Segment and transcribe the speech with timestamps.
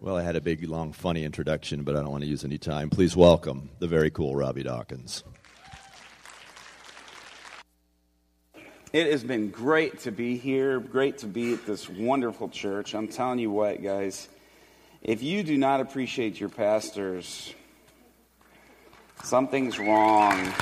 [0.00, 2.56] Well, I had a big, long, funny introduction, but I don't want to use any
[2.56, 2.88] time.
[2.88, 5.24] Please welcome the very cool Robby Dawkins.
[8.92, 12.94] It has been great to be here, great to be at this wonderful church.
[12.94, 14.28] I'm telling you what, guys,
[15.02, 17.52] if you do not appreciate your pastors,
[19.24, 20.54] something's wrong.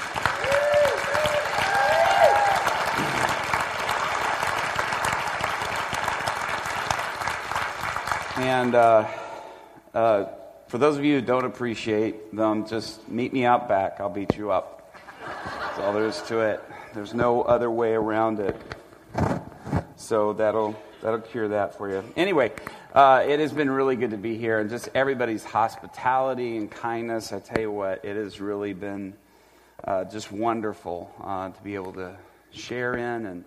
[8.39, 9.07] And uh,
[9.97, 10.29] uh,
[10.69, 13.98] for those of you who don't appreciate them, just meet me out back.
[13.98, 14.95] I'll beat you up.
[15.25, 16.62] That's all there is to it.
[16.93, 18.56] There's no other way around it.
[19.97, 22.05] So that'll that'll cure that for you.
[22.15, 22.53] Anyway,
[22.93, 27.33] uh, it has been really good to be here, and just everybody's hospitality and kindness.
[27.33, 29.15] I tell you what, it has really been
[29.83, 32.15] uh, just wonderful uh, to be able to
[32.51, 33.45] share in and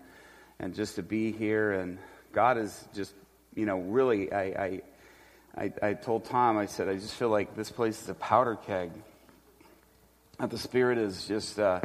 [0.58, 1.74] and just to be here.
[1.74, 1.98] And
[2.32, 3.14] God is just
[3.54, 4.80] you know really I, I
[5.56, 8.56] I, I told Tom, I said, I just feel like this place is a powder
[8.56, 8.92] keg.
[10.38, 11.80] That the Spirit is just, uh,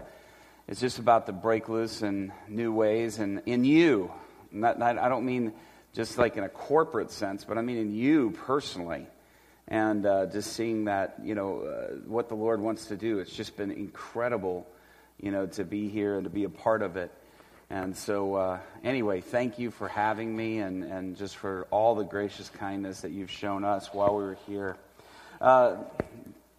[0.68, 4.12] it's just about to break loose in new ways and in you.
[4.52, 5.54] Not, not, I don't mean
[5.94, 9.08] just like in a corporate sense, but I mean in you personally.
[9.68, 13.18] And uh, just seeing that, you know, uh, what the Lord wants to do.
[13.18, 14.68] It's just been incredible,
[15.20, 17.12] you know, to be here and to be a part of it.
[17.70, 22.04] And so, uh, anyway, thank you for having me and, and just for all the
[22.04, 24.78] gracious kindness that you've shown us while we were here.
[25.42, 25.78] Uh,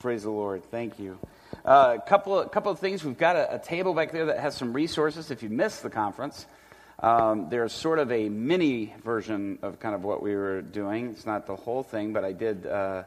[0.01, 0.65] praise the Lord.
[0.71, 1.19] Thank you.
[1.65, 3.05] A uh, couple, of, couple of things.
[3.05, 5.91] We've got a, a, table back there that has some resources if you missed the
[5.91, 6.47] conference.
[6.99, 11.11] Um, there's sort of a mini version of kind of what we were doing.
[11.11, 13.05] It's not the whole thing, but I did uh,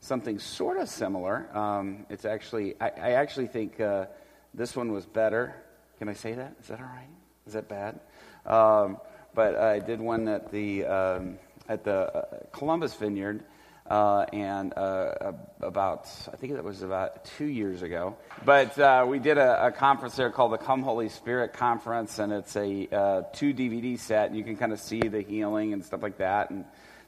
[0.00, 1.48] something sort of similar.
[1.56, 4.06] Um, it's actually, I, I actually think uh,
[4.54, 5.54] this one was better.
[5.98, 6.54] Can I say that?
[6.60, 7.19] Is that all right?
[7.50, 7.98] Is that bad?
[8.46, 8.98] Um,
[9.34, 11.36] but I did one at the um,
[11.68, 13.42] at the uh, Columbus Vineyard,
[13.88, 18.16] uh, and uh, about I think that was about two years ago.
[18.44, 22.32] But uh, we did a, a, conference there called the Come Holy Spirit Conference, and
[22.32, 25.84] it's a uh, two DVD set, and you can kind of see the healing and
[25.84, 26.64] stuff like that, and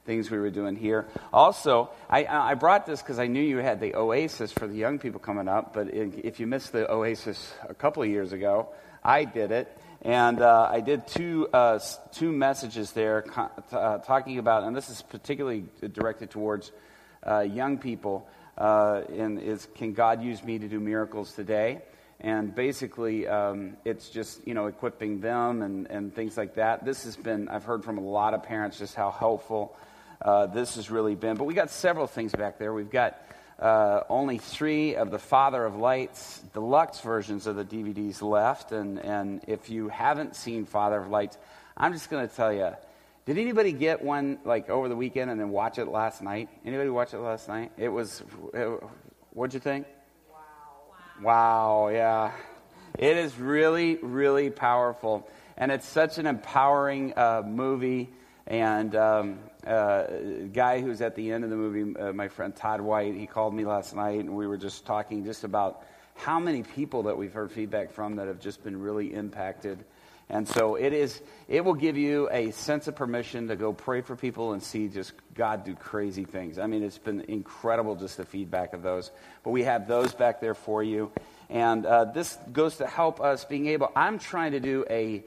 [0.06, 1.06] things we were doing here.
[1.33, 4.99] Also, I, I brought this because I knew you had the Oasis for the young
[4.99, 5.72] people coming up.
[5.72, 8.71] But if you missed the Oasis a couple of years ago,
[9.05, 9.78] I did it.
[10.03, 11.79] And uh, I did two, uh,
[12.11, 13.25] two messages there
[13.71, 16.73] uh, talking about, and this is particularly directed towards
[17.25, 18.27] uh, young people,
[18.59, 21.83] uh, and is Can God use me to do miracles today?
[22.19, 26.85] And basically, um, it's just, you know, equipping them and, and things like that.
[26.85, 29.77] This has been, I've heard from a lot of parents just how helpful
[30.21, 31.37] uh, this has really been.
[31.37, 32.73] But we got several things back there.
[32.73, 33.21] We've got
[33.62, 38.73] uh, only three of the Father of Lights deluxe versions of the DVDs left.
[38.73, 41.39] And, and if you haven't seen Father of Lights,
[41.77, 42.73] I'm just going to tell you.
[43.25, 46.49] Did anybody get one like over the weekend and then watch it last night?
[46.67, 47.71] Anybody watch it last night?
[47.77, 48.21] It was.
[48.53, 48.83] It,
[49.31, 49.87] what'd you think?
[50.29, 51.23] Wow.
[51.23, 51.89] Wow.
[51.93, 52.33] Yeah.
[52.99, 58.11] It is really, really powerful, and it's such an empowering uh, movie.
[58.44, 60.05] And um, uh,
[60.53, 63.55] guy who's at the end of the movie, uh, my friend Todd White, he called
[63.55, 65.84] me last night and we were just talking just about
[66.15, 69.84] how many people that we've heard feedback from that have just been really impacted.
[70.28, 74.00] And so it is, it will give you a sense of permission to go pray
[74.00, 76.59] for people and see just God do crazy things.
[76.59, 79.11] I mean, it's been incredible just the feedback of those.
[79.43, 81.12] But we have those back there for you.
[81.50, 85.23] And uh, this goes to help us being able, I'm trying to do a,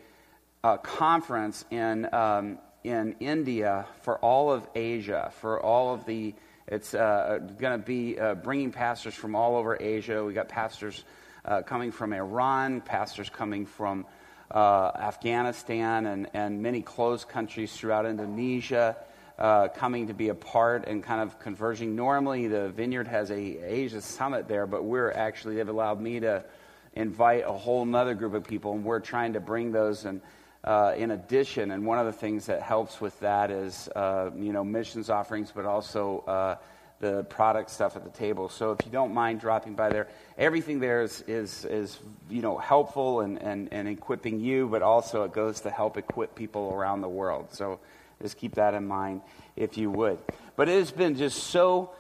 [0.64, 6.36] a conference in um, in India for all of Asia, for all of the,
[6.68, 10.24] it's uh, going to be uh, bringing pastors from all over Asia.
[10.24, 11.04] We got pastors
[11.44, 14.06] uh, coming from Iran, pastors coming from
[14.52, 18.96] uh, Afghanistan, and, and many closed countries throughout Indonesia.
[19.38, 21.94] Uh, coming to be a part and kind of converging.
[21.94, 26.46] Normally, the Vineyard has a Asia Summit there, but we're actually they've allowed me to
[26.94, 30.22] invite a whole other group of people, and we're trying to bring those and
[30.66, 34.52] uh, in addition, and one of the things that helps with that is, uh, you
[34.52, 36.56] know, missions offerings, but also uh,
[37.00, 38.50] the product stuff at the table.
[38.50, 40.08] So if you don't mind dropping by there,
[40.38, 45.24] everything there is, is, is you know, helpful and, and, and equipping you, but also
[45.24, 47.50] it goes to help equip people around the world.
[47.52, 47.80] So
[48.22, 49.22] just keep that in mind
[49.56, 50.18] if you would.
[50.56, 51.92] But it has been just so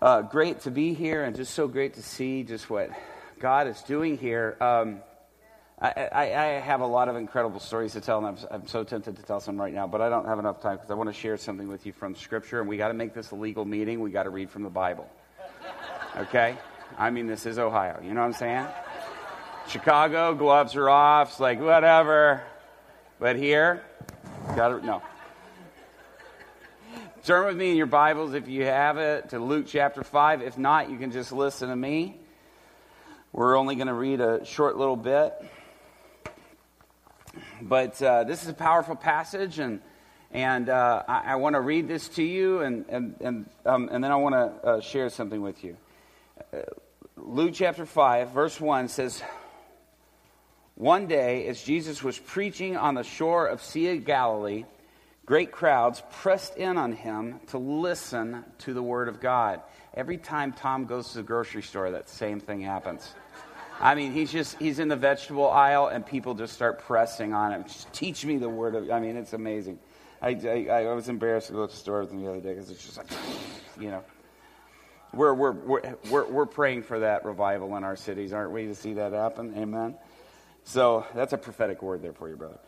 [0.00, 2.90] uh, great to be here and just so great to see just what
[3.40, 4.56] God is doing here.
[4.60, 5.00] Um,
[5.84, 8.84] I, I, I, have a lot of incredible stories to tell, and I'm, I'm, so
[8.84, 11.10] tempted to tell some right now, but I don't have enough time because I want
[11.10, 13.66] to share something with you from Scripture, and we got to make this a legal
[13.66, 14.00] meeting.
[14.00, 15.06] We got to read from the Bible.
[16.16, 16.56] Okay?
[16.96, 18.00] I mean, this is Ohio.
[18.02, 18.66] You know what I'm saying?
[19.68, 21.32] Chicago, gloves are off.
[21.32, 22.42] It's like, whatever.
[23.18, 23.82] But here,
[24.56, 25.02] got to, no.
[27.26, 30.40] Turn with me in your Bibles, if you have it, to Luke chapter 5.
[30.40, 32.16] If not, you can just listen to me.
[33.34, 35.34] We're only going to read a short little bit.
[37.66, 39.80] But uh, this is a powerful passage, and,
[40.30, 44.04] and uh, I, I want to read this to you, and, and, and, um, and
[44.04, 45.78] then I want to uh, share something with you.
[46.52, 46.58] Uh,
[47.16, 49.22] Luke chapter 5, verse 1 says,
[50.74, 54.66] One day, as Jesus was preaching on the shore of Sea of Galilee,
[55.24, 59.62] great crowds pressed in on him to listen to the word of God.
[59.94, 63.14] Every time Tom goes to the grocery store, that same thing happens.
[63.80, 67.52] I mean, he's just, he's in the vegetable aisle and people just start pressing on
[67.52, 67.64] him.
[67.64, 69.78] Just teach me the word of, I mean, it's amazing.
[70.22, 72.54] I, I, I was embarrassed to go to the store with him the other day
[72.54, 73.08] because it's just like,
[73.78, 74.04] you know.
[75.12, 78.74] We're, we're, we're, we're, we're praying for that revival in our cities, aren't we, to
[78.74, 79.54] see that happen?
[79.56, 79.94] Amen.
[80.64, 82.58] So that's a prophetic word there for you, brother.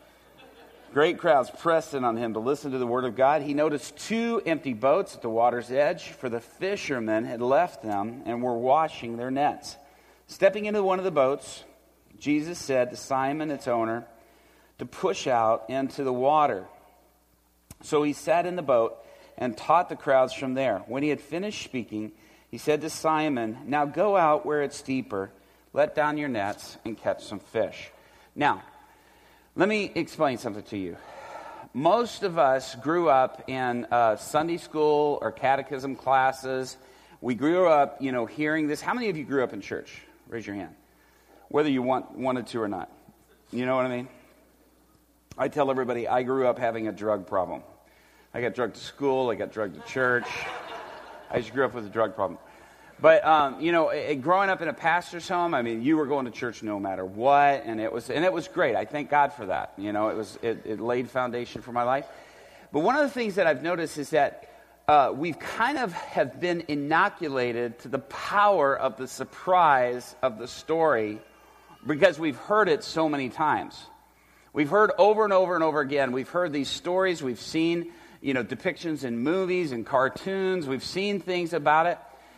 [0.93, 3.41] Great crowds pressed in on him to listen to the word of God.
[3.41, 8.21] He noticed two empty boats at the water's edge, for the fishermen had left them
[8.25, 9.75] and were washing their nets.
[10.27, 11.63] Stepping into one of the boats,
[12.19, 14.05] Jesus said to Simon, its owner,
[14.77, 16.65] to push out into the water.
[17.81, 18.97] So he sat in the boat
[19.37, 20.79] and taught the crowds from there.
[20.87, 22.11] When he had finished speaking,
[22.51, 25.31] he said to Simon, Now go out where it's deeper,
[25.73, 27.89] let down your nets, and catch some fish.
[28.35, 28.63] Now,
[29.55, 30.97] let me explain something to you.
[31.73, 36.77] Most of us grew up in uh, Sunday school or catechism classes.
[37.21, 38.81] We grew up, you know, hearing this.
[38.81, 40.01] How many of you grew up in church?
[40.29, 40.75] Raise your hand.
[41.49, 42.91] Whether you want, wanted to or not.
[43.51, 44.07] You know what I mean?
[45.37, 47.63] I tell everybody I grew up having a drug problem.
[48.33, 50.27] I got drugged to school, I got drugged to church.
[51.29, 52.39] I just grew up with a drug problem.
[52.99, 56.07] But um, you know, it, growing up in a pastor's home, I mean, you were
[56.07, 58.75] going to church no matter what, and it was and it was great.
[58.75, 59.73] I thank God for that.
[59.77, 62.05] You know, it was it, it laid foundation for my life.
[62.71, 64.49] But one of the things that I've noticed is that
[64.87, 70.47] uh, we've kind of have been inoculated to the power of the surprise of the
[70.47, 71.19] story
[71.85, 73.77] because we've heard it so many times.
[74.53, 76.13] We've heard over and over and over again.
[76.13, 77.21] We've heard these stories.
[77.21, 77.91] We've seen
[78.21, 80.67] you know, depictions in movies and cartoons.
[80.67, 81.97] We've seen things about it,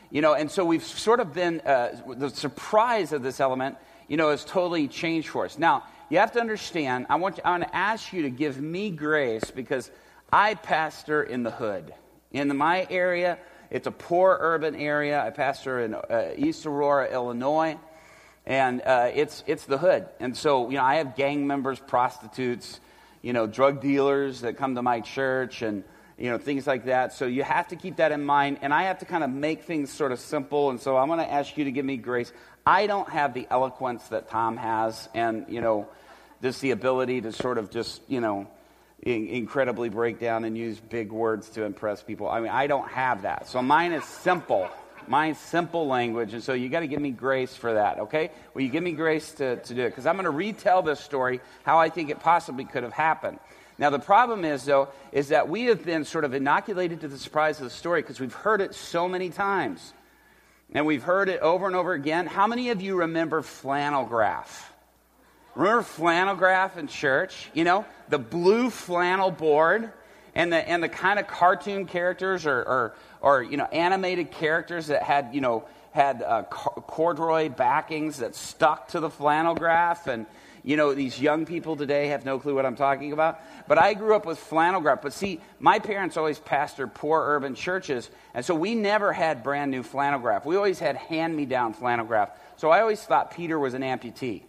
[0.10, 4.18] you know, and so we've sort of been, uh, the surprise of this element, you
[4.18, 5.60] know, has totally changed for us.
[5.60, 8.90] Now, you have to understand, I want, I want to ask you to give me
[8.90, 9.92] grace because
[10.34, 11.94] I pastor in the hood.
[12.31, 13.40] In my area,
[13.72, 15.20] it's a poor urban area.
[15.20, 17.78] I pastor in uh, East Aurora, Illinois,
[18.46, 20.08] and uh, it's, it's the hood.
[20.20, 22.80] And so, you know, I have gang members, prostitutes,
[23.24, 25.84] you know, drug dealers that come to my church and,
[26.20, 27.14] you know, things like that.
[27.14, 28.60] So you have to keep that in mind.
[28.62, 30.70] And I have to kind of make things sort of simple.
[30.70, 32.31] And so I'm going to ask you to give me grace.
[32.64, 35.88] I don't have the eloquence that Tom has and, you know,
[36.44, 38.48] just the ability to sort of just, you know,
[39.01, 42.30] incredibly break down and use big words to impress people.
[42.30, 43.48] I mean, I don't have that.
[43.48, 44.69] So mine is simple.
[45.07, 48.30] Mine's simple language, and so you got to give me grace for that, okay?
[48.54, 49.90] Will you give me grace to, to do it?
[49.90, 53.40] Because I'm going to retell this story how I think it possibly could have happened.
[53.80, 57.18] Now, the problem is, though, is that we have been sort of inoculated to the
[57.18, 59.94] surprise of the story because we've heard it so many times.
[60.74, 62.28] And we've heard it over and over again.
[62.28, 64.69] How many of you remember flannel graph?
[65.60, 67.50] Remember flannel graph in church?
[67.54, 69.92] You know, the blue flannel board
[70.34, 74.88] and the, and the kind of cartoon characters or, or, or, you know, animated characters
[74.88, 80.07] that had, you know, had uh, corduroy backings that stuck to the flannel graph.
[80.07, 80.28] And,
[80.64, 83.42] you know, these young people today have no clue what I'm talking about.
[83.68, 85.02] But I grew up with flannel graph.
[85.02, 88.10] But see, my parents always pastored poor urban churches.
[88.33, 90.45] And so we never had brand new flannel graph.
[90.45, 92.30] We always had hand me down flannel graph.
[92.56, 94.44] So I always thought Peter was an amputee.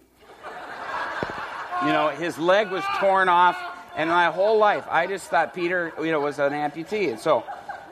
[1.81, 3.57] You know, his leg was torn off
[3.95, 7.09] and my whole life, I just thought Peter, you know, was an amputee.
[7.09, 7.43] And so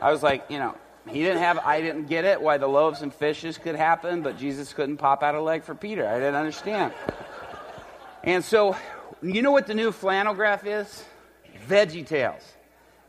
[0.02, 0.76] I was like, you know,
[1.10, 4.38] he didn't have, I didn't get it why the loaves and fishes could happen, but
[4.38, 6.08] Jesus couldn't pop out a leg for Peter.
[6.08, 6.94] I didn't understand.
[8.24, 8.76] And so,
[9.22, 11.04] you know what the new flannel graph is?
[11.68, 12.44] Veggie Tales.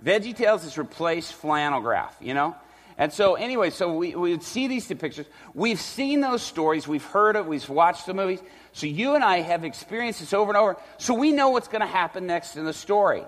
[0.04, 2.56] Veggie Tales has replaced flannel graph, you know?
[2.98, 5.26] And so, anyway, so we, we would see these depictions.
[5.54, 6.86] We've seen those stories.
[6.86, 7.46] We've heard it.
[7.46, 8.40] We've watched the movies.
[8.72, 10.76] So you and I have experienced this over and over.
[10.98, 13.24] So we know what's going to happen next in the story.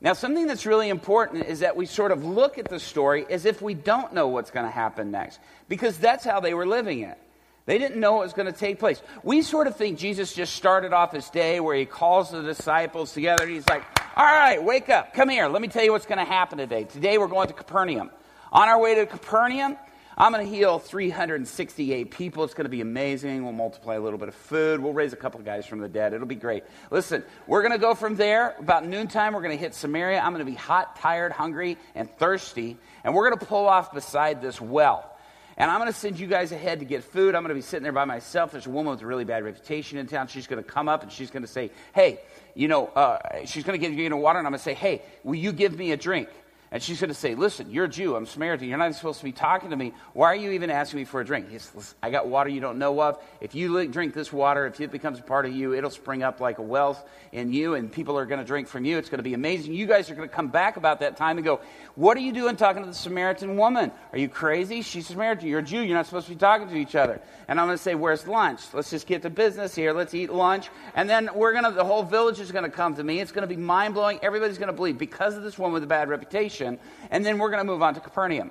[0.00, 3.44] Now, something that's really important is that we sort of look at the story as
[3.44, 7.00] if we don't know what's going to happen next, because that's how they were living
[7.00, 7.18] it.
[7.66, 9.02] They didn't know what was going to take place.
[9.22, 13.12] We sort of think Jesus just started off his day where he calls the disciples
[13.12, 13.82] together and he's like,
[14.16, 16.84] All right, wake up, come here, let me tell you what's going to happen today.
[16.84, 18.10] Today we're going to Capernaum.
[18.52, 19.76] On our way to Capernaum,
[20.20, 22.42] I'm going to heal 368 people.
[22.42, 23.44] It's going to be amazing.
[23.44, 24.80] We'll multiply a little bit of food.
[24.80, 26.12] We'll raise a couple guys from the dead.
[26.12, 26.64] It'll be great.
[26.90, 28.56] Listen, we're going to go from there.
[28.58, 30.18] About noontime, we're going to hit Samaria.
[30.18, 32.78] I'm going to be hot, tired, hungry, and thirsty.
[33.04, 35.08] And we're going to pull off beside this well.
[35.56, 37.36] And I'm going to send you guys ahead to get food.
[37.36, 38.50] I'm going to be sitting there by myself.
[38.50, 40.26] There's a woman with a really bad reputation in town.
[40.26, 42.18] She's going to come up and she's going to say, Hey,
[42.56, 44.40] you know, uh, she's going to give you a water.
[44.40, 46.28] And I'm going to say, Hey, will you give me a drink?
[46.70, 48.14] And she's going to say, Listen, you're a Jew.
[48.14, 48.68] I'm Samaritan.
[48.68, 49.94] You're not supposed to be talking to me.
[50.12, 51.50] Why are you even asking me for a drink?
[51.50, 53.22] He says, I got water you don't know of.
[53.40, 56.40] If you drink this water, if it becomes a part of you, it'll spring up
[56.40, 58.98] like a wealth in you, and people are going to drink from you.
[58.98, 59.72] It's going to be amazing.
[59.72, 61.60] You guys are going to come back about that time and go,
[61.94, 63.90] What are you doing talking to the Samaritan woman?
[64.12, 64.82] Are you crazy?
[64.82, 65.48] She's Samaritan.
[65.48, 65.80] You're a Jew.
[65.80, 67.18] You're not supposed to be talking to each other.
[67.48, 68.60] And I'm going to say, Where's lunch?
[68.74, 69.94] Let's just get to business here.
[69.94, 70.68] Let's eat lunch.
[70.94, 73.20] And then we're going to, the whole village is going to come to me.
[73.20, 74.18] It's going to be mind blowing.
[74.22, 76.57] Everybody's going to believe because of this woman with a bad reputation.
[76.62, 76.78] And
[77.10, 78.50] then we're going to move on to Capernaum.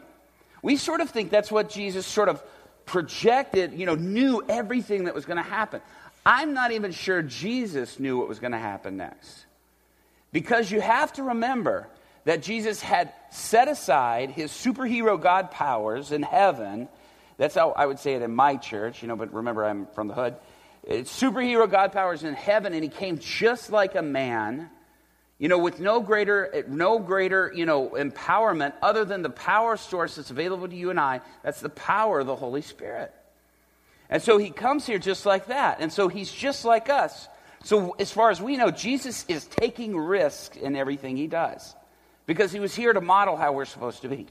[0.62, 2.44] We sort of think that's what Jesus sort of
[2.86, 5.82] projected, you know, knew everything that was going to happen.
[6.26, 9.46] I'm not even sure Jesus knew what was going to happen next.
[10.32, 11.88] Because you have to remember
[12.26, 16.90] that Jesus had set aside his superhero God powers in heaven.
[17.38, 20.10] That's how I would say it in my church, you know, but remember I'm from
[20.10, 20.36] the hood.
[20.84, 24.70] It's superhero God powers in heaven, and he came just like a man
[25.40, 30.16] you know, with no greater, no greater, you know, empowerment other than the power source
[30.16, 31.22] that's available to you and I.
[31.44, 33.14] That's the power of the Holy Spirit.
[34.10, 35.78] And so he comes here just like that.
[35.80, 37.28] And so he's just like us.
[37.64, 41.76] So as far as we know, Jesus is taking risk in everything he does
[42.26, 44.28] because he was here to model how we're supposed to be.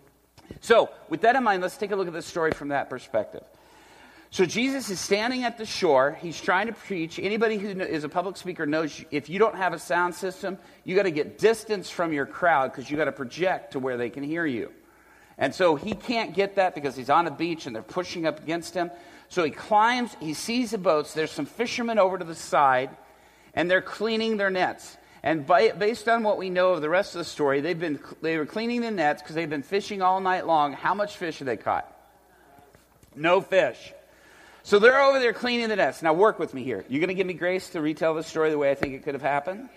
[0.61, 3.43] So with that in mind, let's take a look at the story from that perspective.
[4.37, 6.19] So Jesus is standing at the shore.
[6.21, 7.19] He's trying to preach.
[7.19, 10.95] Anybody who is a public speaker knows if you don't have a sound system, you
[10.95, 14.11] got to get distance from your crowd because you got to project to where they
[14.11, 14.71] can hear you.
[15.39, 18.43] And so he can't get that because he's on a beach and they're pushing up
[18.43, 18.91] against him.
[19.31, 21.15] So he climbs, he sees the boats.
[21.15, 22.91] There's some fishermen over to the side,
[23.55, 24.99] and they're cleaning their nets.
[25.23, 28.01] And by, based on what we know of the rest of the story, they've been,
[28.21, 30.75] they were cleaning the nets because they've been fishing all night long.
[30.75, 31.91] How much fish have they caught?
[33.15, 33.95] No fish.
[34.67, 36.03] So they're over there cleaning the nets.
[36.03, 36.85] Now, work with me here.
[36.89, 39.05] You're going to give me grace to retell the story the way I think it
[39.05, 39.69] could have happened?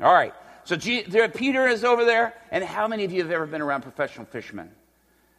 [0.00, 0.32] All right.
[0.64, 3.60] So G- there, Peter is over there, and how many of you have ever been
[3.60, 4.70] around professional fishermen?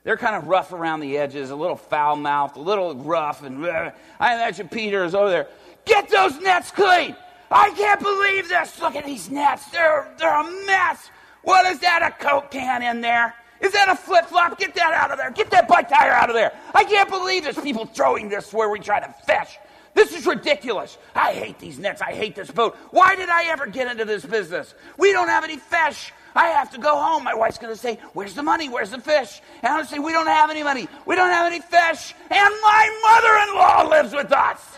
[0.03, 3.65] They're kind of rough around the edges, a little foul mouthed, a little rough, and
[3.65, 3.89] uh,
[4.19, 5.47] I imagine Peter is over there.
[5.85, 7.15] Get those nets clean!
[7.49, 8.79] I can't believe this!
[8.79, 9.65] Look at these nets.
[9.71, 11.09] They're, they're a mess.
[11.41, 12.03] What is that?
[12.03, 13.33] A Coke can in there?
[13.63, 14.59] Is that a flip flop?
[14.59, 15.31] Get that out of there.
[15.31, 16.51] Get that bike tire out of there.
[16.75, 19.57] I can't believe there's people throwing this where we try to fish.
[19.93, 20.97] This is ridiculous.
[21.15, 22.01] I hate these nets.
[22.01, 22.75] I hate this boat.
[22.91, 24.73] Why did I ever get into this business?
[24.97, 26.11] We don't have any fish.
[26.35, 27.23] I have to go home.
[27.23, 28.67] My wife's going to say, Where's the money?
[28.67, 29.41] Where's the fish?
[29.61, 30.89] And I'm going to say, We don't have any money.
[31.05, 32.13] We don't have any fish.
[32.29, 34.77] And my mother in law lives with us.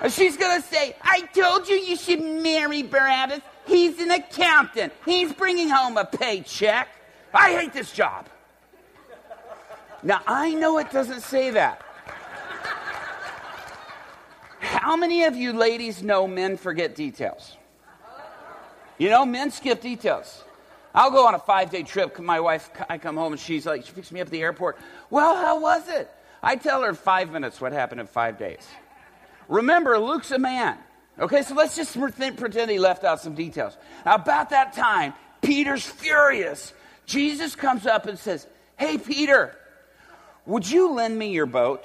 [0.00, 3.40] and she's going to say, I told you you should marry Barabbas.
[3.66, 6.88] He's an accountant, he's bringing home a paycheck.
[7.32, 8.28] I hate this job.
[10.02, 11.82] Now, I know it doesn't say that.
[14.60, 17.56] How many of you ladies know men forget details?
[18.96, 20.42] You know, men skip details.
[20.94, 22.18] I'll go on a five day trip.
[22.18, 24.78] My wife, I come home and she's like, she picks me up at the airport.
[25.10, 26.10] Well, how was it?
[26.42, 28.66] I tell her in five minutes what happened in five days.
[29.48, 30.78] Remember, Luke's a man.
[31.18, 33.76] Okay, so let's just pretend he left out some details.
[34.06, 36.72] Now, about that time, Peter's furious
[37.08, 38.46] Jesus comes up and says,
[38.76, 39.56] Hey, Peter,
[40.46, 41.84] would you lend me your boat?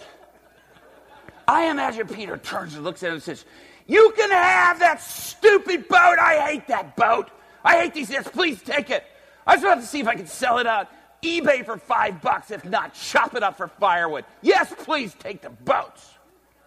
[1.47, 3.45] I imagine Peter turns and looks at him and says,
[3.87, 6.17] You can have that stupid boat.
[6.19, 7.31] I hate that boat.
[7.63, 8.29] I hate these nets.
[8.29, 9.05] Please take it.
[9.47, 10.89] I just want to see if I can sell it out
[11.21, 12.51] eBay for five bucks.
[12.51, 14.25] If not, chop it up for firewood.
[14.41, 16.13] Yes, please take the boats.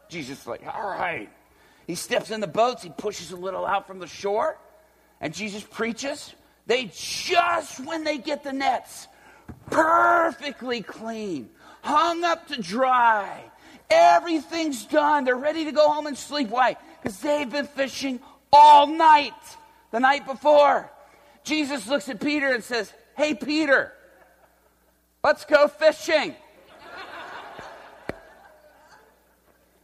[0.09, 1.29] Jesus is like, All right.
[1.87, 4.59] He steps in the boats, he pushes a little out from the shore,
[5.21, 6.35] and Jesus preaches.
[6.67, 9.07] They just, when they get the nets,
[9.71, 11.51] perfectly clean,
[11.83, 13.45] hung up to dry.
[13.89, 15.25] Everything's done.
[15.25, 16.49] They're ready to go home and sleep.
[16.49, 16.77] Why?
[17.01, 18.21] Because they've been fishing
[18.53, 19.33] all night
[19.93, 20.91] the night before.
[21.45, 23.93] Jesus looks at Peter and says, Hey, Peter,
[25.23, 26.35] let's go fishing.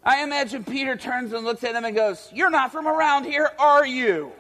[0.04, 3.48] I imagine Peter turns and looks at him and goes, You're not from around here,
[3.58, 4.32] are you?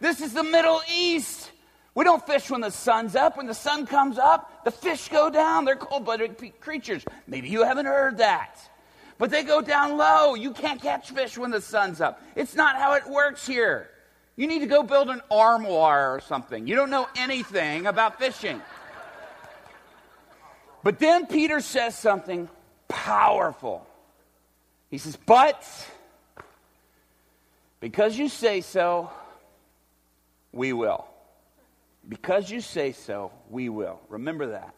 [0.00, 1.50] This is the Middle East.
[1.94, 3.36] We don't fish when the sun's up.
[3.36, 5.64] When the sun comes up, the fish go down.
[5.64, 7.04] They're cold blooded creatures.
[7.26, 8.56] Maybe you haven't heard that.
[9.18, 10.34] But they go down low.
[10.34, 12.22] You can't catch fish when the sun's up.
[12.36, 13.90] It's not how it works here.
[14.36, 16.68] You need to go build an armoire or something.
[16.68, 18.62] You don't know anything about fishing.
[20.84, 22.48] But then Peter says something
[22.86, 23.84] powerful.
[24.88, 25.66] He says, But
[27.80, 29.10] because you say so,
[30.58, 31.06] we will.
[32.06, 34.00] Because you say so, we will.
[34.08, 34.74] Remember that.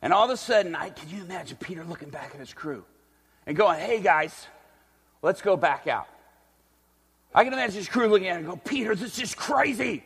[0.00, 2.84] And all of a sudden, I can you imagine Peter looking back at his crew
[3.46, 4.46] and going, Hey guys,
[5.20, 6.06] let's go back out.
[7.34, 10.04] I can imagine his crew looking at him and go, Peter, this is crazy.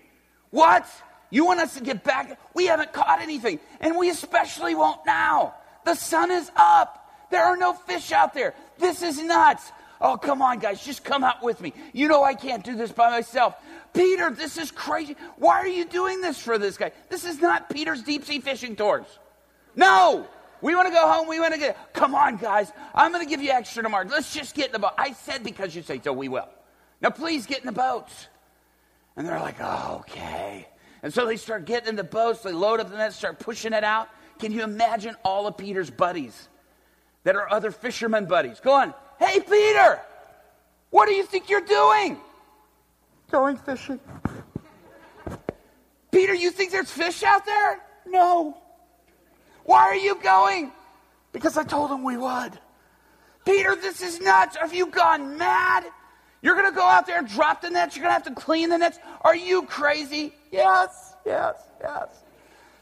[0.50, 0.88] What?
[1.30, 2.40] You want us to get back?
[2.54, 5.54] We haven't caught anything, and we especially won't now.
[5.84, 7.06] The sun is up.
[7.30, 8.54] There are no fish out there.
[8.78, 9.70] This is nuts.
[10.00, 11.72] Oh, come on, guys, just come out with me.
[11.92, 13.54] You know I can't do this by myself.
[13.92, 15.16] Peter, this is crazy.
[15.36, 16.92] Why are you doing this for this guy?
[17.08, 19.06] This is not Peter's deep sea fishing tours.
[19.74, 20.26] No,
[20.60, 21.28] we want to go home.
[21.28, 21.92] We want to get.
[21.94, 22.70] Come on, guys.
[22.94, 24.06] I'm going to give you extra tomorrow.
[24.08, 24.92] Let's just get in the boat.
[24.96, 26.48] I said because you say so, we will.
[27.00, 28.28] Now, please get in the boats.
[29.16, 30.68] And they're like, oh, okay.
[31.02, 32.42] And so they start getting in the boats.
[32.42, 34.08] They load up the net, start pushing it out.
[34.38, 36.48] Can you imagine all of Peter's buddies
[37.24, 40.00] that are other fishermen buddies going, hey, Peter,
[40.90, 42.18] what do you think you're doing?
[43.30, 44.00] Going fishing.
[46.10, 47.80] Peter, you think there's fish out there?
[48.06, 48.56] No.
[49.64, 50.72] Why are you going?
[51.32, 52.58] Because I told him we would.
[53.44, 54.56] Peter, this is nuts.
[54.56, 55.84] Have you gone mad?
[56.40, 57.96] You're going to go out there and drop the nets?
[57.96, 58.98] You're going to have to clean the nets?
[59.22, 60.34] Are you crazy?
[60.50, 62.08] Yes, yes, yes.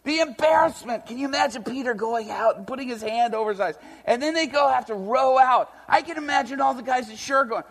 [0.06, 1.06] The embarrassment.
[1.06, 3.74] Can you imagine Peter going out and putting his hand over his eyes?
[4.04, 5.72] And then they go have to row out.
[5.88, 7.64] I can imagine all the guys at shore going,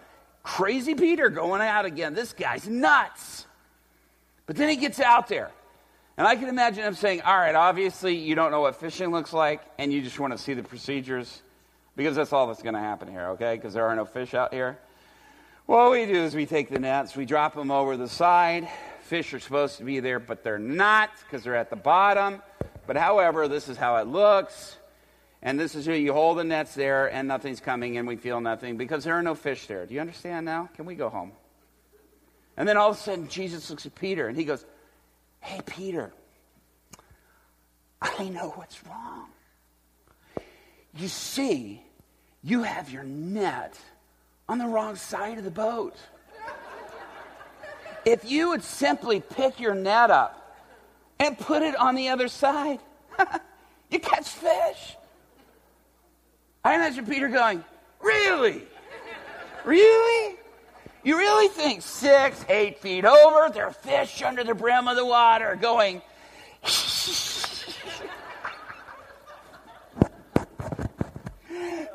[0.44, 2.14] crazy Peter going out again.
[2.14, 3.46] This guy's nuts.
[4.48, 5.50] But then he gets out there.
[6.18, 9.32] And I can imagine him saying, All right, obviously you don't know what fishing looks
[9.32, 11.42] like, and you just want to see the procedures,
[11.96, 13.56] because that's all that's going to happen here, okay?
[13.56, 14.78] Because there are no fish out here.
[15.68, 18.68] What we do is we take the nets, we drop them over the side.
[19.06, 22.42] Fish are supposed to be there, but they're not because they're at the bottom.
[22.88, 24.78] But however, this is how it looks.
[25.44, 28.42] And this is how you hold the nets there, and nothing's coming, and we feel
[28.42, 29.86] nothing because there are no fish there.
[29.86, 30.70] Do you understand now?
[30.76, 31.34] Can we go home?
[32.58, 34.66] And then all of a sudden, Jesus looks at Peter and he goes,
[35.40, 36.12] Hey, Peter,
[38.02, 39.28] I know what's wrong.
[40.98, 41.84] You see,
[42.44, 43.78] you have your net
[44.50, 45.96] on the wrong side of the boat.
[48.06, 50.58] If you would simply pick your net up
[51.20, 52.80] and put it on the other side,
[53.90, 54.96] you catch fish.
[56.64, 57.64] I imagine Peter going,
[58.02, 58.62] Really?
[59.64, 60.36] Really?
[61.04, 65.06] You really think six, eight feet over, there are fish under the brim of the
[65.06, 66.02] water going,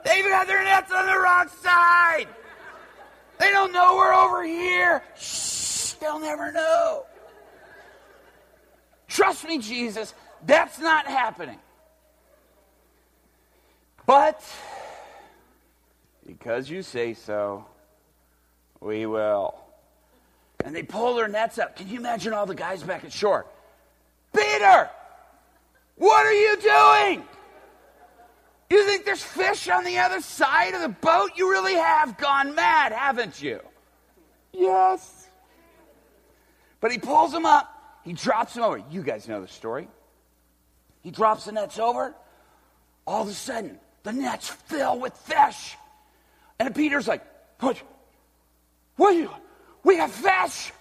[0.05, 2.27] They even have their nets on the wrong side.
[3.39, 5.03] They don't know we're over here.
[5.17, 5.50] Shh,
[6.01, 7.05] they'll never know.
[9.09, 10.15] Trust me, Jesus,
[10.47, 11.59] that's not happening.
[14.07, 14.43] But
[16.27, 17.67] because you say so,
[18.81, 19.55] we will.
[20.65, 21.77] And they pull their nets up.
[21.77, 23.47] Can you imagine all the guys back at shore?
[24.35, 24.91] Peter,
[25.97, 27.25] what are you doing?
[28.71, 31.33] You think there's fish on the other side of the boat?
[31.37, 33.61] You really have gone mad, haven't you?
[34.53, 35.20] Yes.
[36.81, 38.01] But he pulls them up.
[38.05, 38.83] He drops them over.
[38.91, 39.89] You guys know the story.
[41.03, 42.15] He drops the nets over.
[43.07, 45.77] All of a sudden, the nets fill with fish.
[46.59, 47.23] And Peter's like,
[47.61, 47.81] What?
[48.97, 49.41] What?
[49.83, 50.73] We have fish.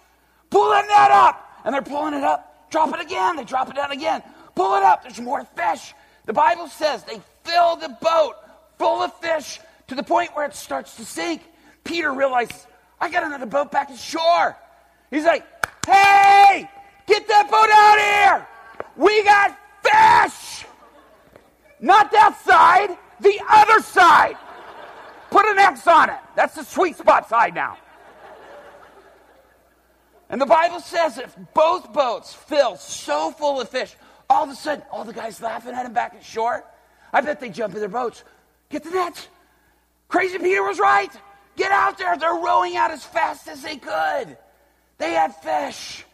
[0.49, 1.45] Pull that net up.
[1.63, 2.69] And they're pulling it up.
[2.69, 3.35] Drop it again.
[3.35, 4.21] They drop it down again.
[4.55, 5.03] Pull it up.
[5.03, 5.93] There's more fish.
[6.25, 8.35] The Bible says they fill the boat
[8.77, 11.41] full of fish to the point where it starts to sink.
[11.83, 12.67] Peter realizes,
[12.99, 14.57] I got another boat back to shore.
[15.09, 15.45] He's like,
[15.85, 16.69] hey,
[17.07, 18.47] get that boat out here.
[18.95, 20.65] We got fish.
[21.79, 24.35] Not that side, the other side.
[25.29, 26.19] Put an X on it.
[26.35, 27.77] That's the sweet spot side now.
[30.29, 33.95] And the Bible says if both boats fill so full of fish,
[34.29, 36.63] all of a sudden, all the guys laughing at him back at shore,
[37.11, 38.23] I bet they jump in their boats.
[38.69, 39.27] Get the nets.
[40.07, 41.11] Crazy Peter was right.
[41.55, 42.15] Get out there.
[42.17, 44.37] They're rowing out as fast as they could.
[44.99, 46.05] They had fish.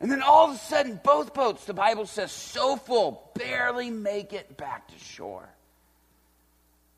[0.00, 4.32] And then all of a sudden, both boats, the Bible says, so full, barely make
[4.32, 5.48] it back to shore.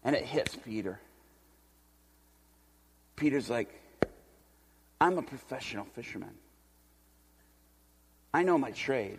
[0.05, 1.01] And it hits Peter.
[3.17, 3.69] Peter's like,
[5.01, 6.35] I'm a professional fisherman.
[8.33, 9.19] I know my trade.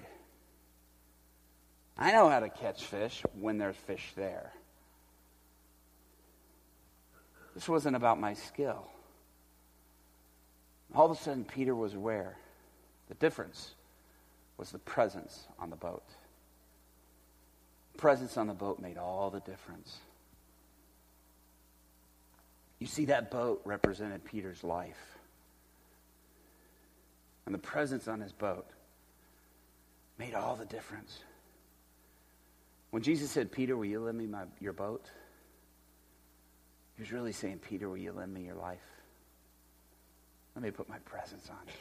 [1.98, 4.52] I know how to catch fish when there's fish there.
[7.54, 8.88] This wasn't about my skill.
[10.94, 12.38] All of a sudden, Peter was aware.
[13.10, 13.74] The difference
[14.58, 16.04] was the presence on the boat.
[17.98, 19.98] Presence on the boat made all the difference.
[22.80, 25.18] You see, that boat represented Peter's life.
[27.46, 28.68] And the presence on his boat
[30.18, 31.20] made all the difference.
[32.92, 35.06] When Jesus said, Peter, will you lend me my, your boat?
[36.96, 38.80] He was really saying, Peter, will you lend me your life?
[40.56, 41.74] Let me put my presence on it.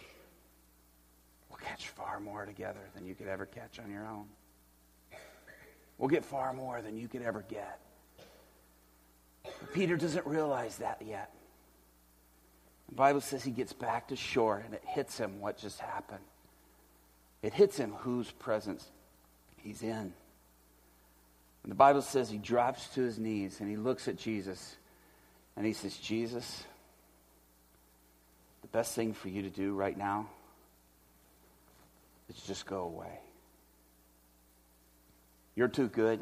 [1.49, 4.27] We'll catch far more together than you could ever catch on your own.
[5.99, 7.79] We'll get far more than you could ever get.
[9.45, 11.31] But Peter doesn't realize that yet.
[12.89, 16.25] The Bible says he gets back to shore and it hits him what just happened.
[17.43, 18.85] It hits him whose presence
[19.59, 20.13] he's in.
[21.63, 24.77] And the Bible says he drops to his knees and he looks at Jesus
[25.57, 26.65] and he says, Jesus,
[28.75, 30.27] best thing for you to do right now
[32.29, 33.21] is just go away.
[35.55, 36.19] You're too good.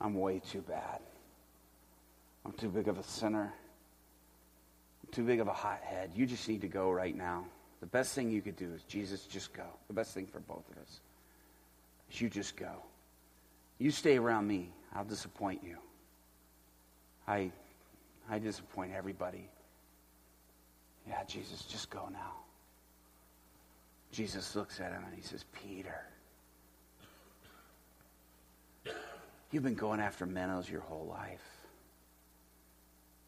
[0.00, 1.00] I'm way too bad.
[2.46, 3.52] I'm too big of a sinner.
[5.02, 6.12] I'm too big of a hothead.
[6.14, 7.44] You just need to go right now.
[7.80, 9.66] The best thing you could do is, Jesus, just go.
[9.88, 11.00] The best thing for both of us
[12.10, 12.72] is you just go.
[13.78, 14.70] You stay around me.
[14.94, 15.76] I'll disappoint you.
[17.26, 17.52] I,
[18.30, 19.50] I disappoint everybody.
[21.28, 22.32] Jesus, just go now.
[24.10, 26.00] Jesus looks at him and he says, Peter,
[29.50, 31.44] you've been going after minnows your whole life.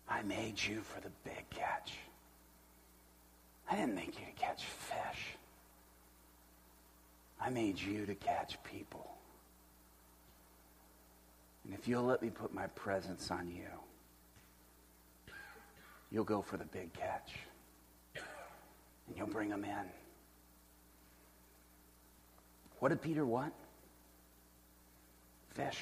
[0.08, 1.92] I made you for the big catch.
[3.70, 5.36] I didn't make you to catch fish.
[7.40, 9.08] I made you to catch people.
[11.64, 13.68] And if you'll let me put my presence on you,
[16.10, 17.34] you'll go for the big catch.
[19.10, 19.90] And you'll bring them in.
[22.78, 23.52] What did Peter want?
[25.50, 25.78] Fish.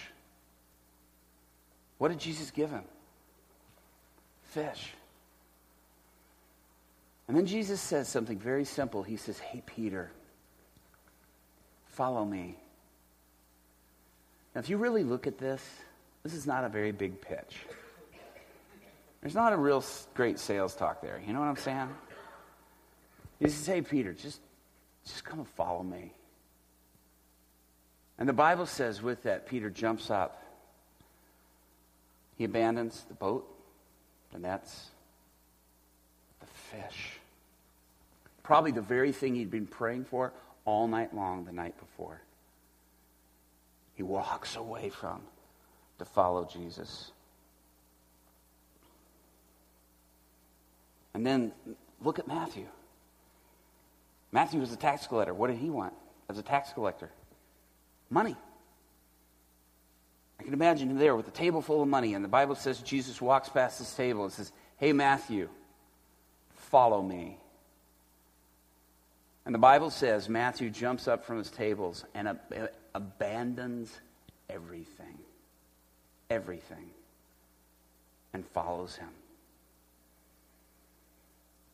[1.98, 2.82] What did Jesus give him?
[4.50, 4.92] Fish.
[7.28, 9.02] And then Jesus says something very simple.
[9.02, 10.10] He says, Hey, Peter,
[11.88, 12.56] follow me.
[14.54, 15.62] Now, if you really look at this,
[16.22, 17.58] this is not a very big pitch.
[19.20, 21.20] There's not a real great sales talk there.
[21.26, 21.88] You know what I'm saying?
[23.38, 24.40] He says, Hey, Peter, just,
[25.04, 26.12] just come and follow me.
[28.18, 30.42] And the Bible says with that, Peter jumps up.
[32.36, 33.48] He abandons the boat,
[34.32, 34.90] the nets,
[36.40, 37.18] the fish.
[38.42, 40.32] Probably the very thing he'd been praying for
[40.64, 42.20] all night long the night before.
[43.94, 45.20] He walks away from
[45.98, 47.10] to follow Jesus.
[51.14, 51.52] And then
[52.02, 52.66] look at Matthew.
[54.32, 55.34] Matthew was a tax collector.
[55.34, 55.94] What did he want
[56.28, 57.10] as a tax collector?
[58.10, 58.36] Money.
[60.38, 62.80] I can imagine him there with a table full of money, and the Bible says
[62.80, 65.48] Jesus walks past this table and says, Hey, Matthew,
[66.54, 67.38] follow me.
[69.44, 73.98] And the Bible says Matthew jumps up from his tables and ab- abandons
[74.50, 75.18] everything,
[76.28, 76.90] everything,
[78.32, 79.08] and follows him.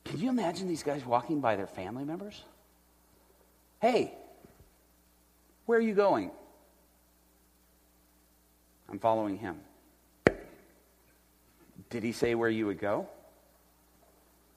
[0.05, 2.43] Can you imagine these guys walking by their family members?
[3.81, 4.15] Hey,
[5.67, 6.31] where are you going?
[8.91, 9.61] I'm following him.
[11.91, 13.09] Did he say where you would go?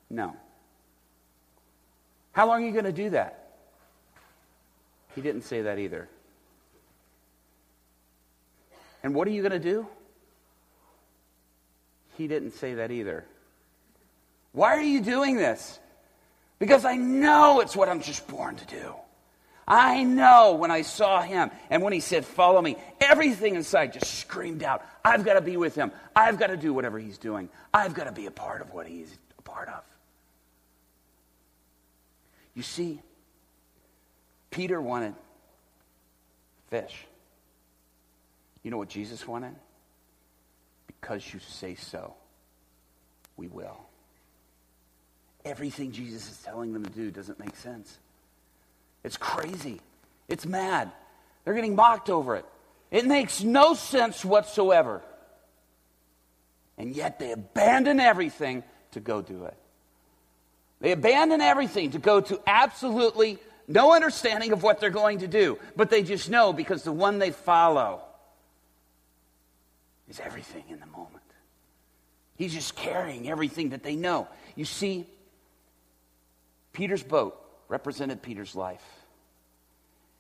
[0.10, 0.36] No.
[2.32, 3.52] How long are you going to do that?
[5.16, 6.08] He didn't say that either.
[9.04, 9.88] And what are you going to do?
[12.18, 13.26] He didn't say that either.
[14.52, 15.80] Why are you doing this?
[16.60, 18.94] Because I know it's what I'm just born to do.
[19.68, 24.20] I know when I saw him and when he said, Follow me, everything inside just
[24.20, 25.92] screamed out, I've got to be with him.
[26.16, 27.50] I've got to do whatever he's doing.
[27.74, 29.84] I've got to be a part of what he's a part of.
[32.56, 33.02] You see,
[34.50, 35.14] Peter wanted
[36.70, 37.06] fish.
[38.64, 39.54] You know what Jesus wanted?
[40.88, 42.16] Because you say so,
[43.36, 43.78] we will.
[45.48, 47.98] Everything Jesus is telling them to do doesn't make sense.
[49.04, 49.80] It's crazy.
[50.28, 50.92] It's mad.
[51.44, 52.46] They're getting mocked over it.
[52.92, 55.02] It makes no sense whatsoever.
[56.78, 59.58] And yet they abandon everything to go do it.
[60.82, 65.58] They abandon everything to go to absolutely no understanding of what they're going to do,
[65.76, 68.02] but they just know because the one they follow
[70.10, 71.24] is everything in the moment.
[72.36, 74.28] He's just carrying everything that they know.
[74.56, 75.08] You see,
[76.78, 77.36] Peter's boat
[77.70, 78.86] represented Peter's life.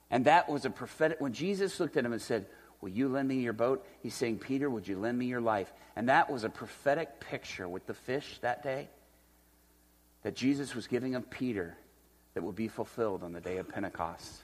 [0.09, 2.47] And that was a prophetic, when Jesus looked at him and said,
[2.81, 3.85] Will you lend me your boat?
[4.01, 5.71] He's saying, Peter, would you lend me your life?
[5.95, 8.89] And that was a prophetic picture with the fish that day
[10.23, 11.77] that Jesus was giving of Peter
[12.33, 14.43] that would be fulfilled on the day of Pentecost.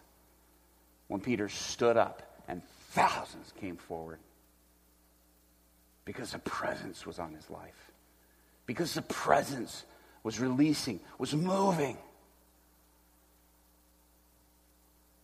[1.08, 4.19] When Peter stood up and thousands came forward
[6.06, 7.91] because the presence was on his life,
[8.67, 9.84] because the presence
[10.23, 11.97] was releasing, was moving.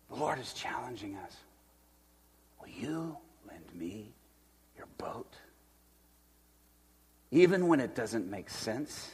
[0.09, 1.35] The Lord is challenging us.
[2.59, 3.17] Will you
[3.49, 4.11] lend me
[4.77, 5.33] your boat?
[7.31, 9.11] Even when it doesn't make sense,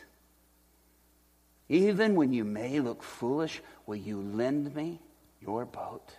[1.70, 5.00] even when you may look foolish, will you lend me
[5.42, 6.12] your boat?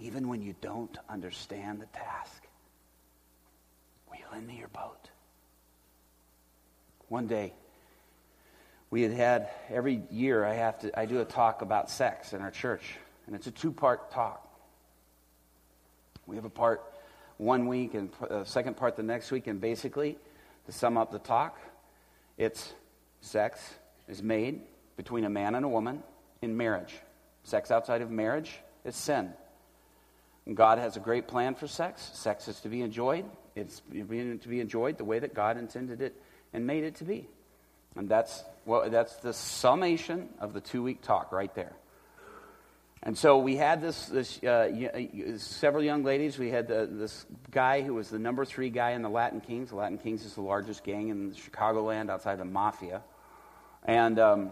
[0.00, 2.42] Even when you don't understand the task,
[4.08, 5.10] will you lend me your boat?
[7.08, 7.52] One day,
[8.90, 12.40] we had had every year I have to I do a talk about sex in
[12.40, 12.82] our church,
[13.26, 14.42] and it's a two-part talk.
[16.26, 16.82] We have a part
[17.38, 20.16] one week and a uh, second part the next week, and basically,
[20.66, 21.58] to sum up the talk,
[22.38, 22.72] it's
[23.20, 23.60] sex
[24.08, 24.60] is made
[24.96, 26.02] between a man and a woman
[26.42, 26.94] in marriage.
[27.44, 29.32] Sex outside of marriage is sin.
[30.54, 32.10] God has a great plan for sex.
[32.14, 33.24] Sex is to be enjoyed.
[33.56, 34.04] It's to
[34.48, 36.14] be enjoyed the way that God intended it
[36.52, 37.28] and made it to be.
[37.96, 41.72] And that's, well, that's the summation of the two week talk right there.
[43.02, 46.38] And so we had this, this uh, uh, several young ladies.
[46.38, 49.70] We had the, this guy who was the number three guy in the Latin Kings.
[49.70, 53.02] The Latin Kings is the largest gang in Chicagoland outside the mafia.
[53.84, 54.50] And um,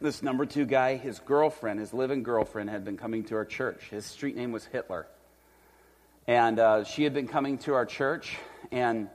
[0.00, 3.88] this number two guy, his girlfriend, his living girlfriend, had been coming to our church.
[3.90, 5.06] His street name was Hitler.
[6.26, 8.36] And uh, she had been coming to our church,
[8.70, 9.08] and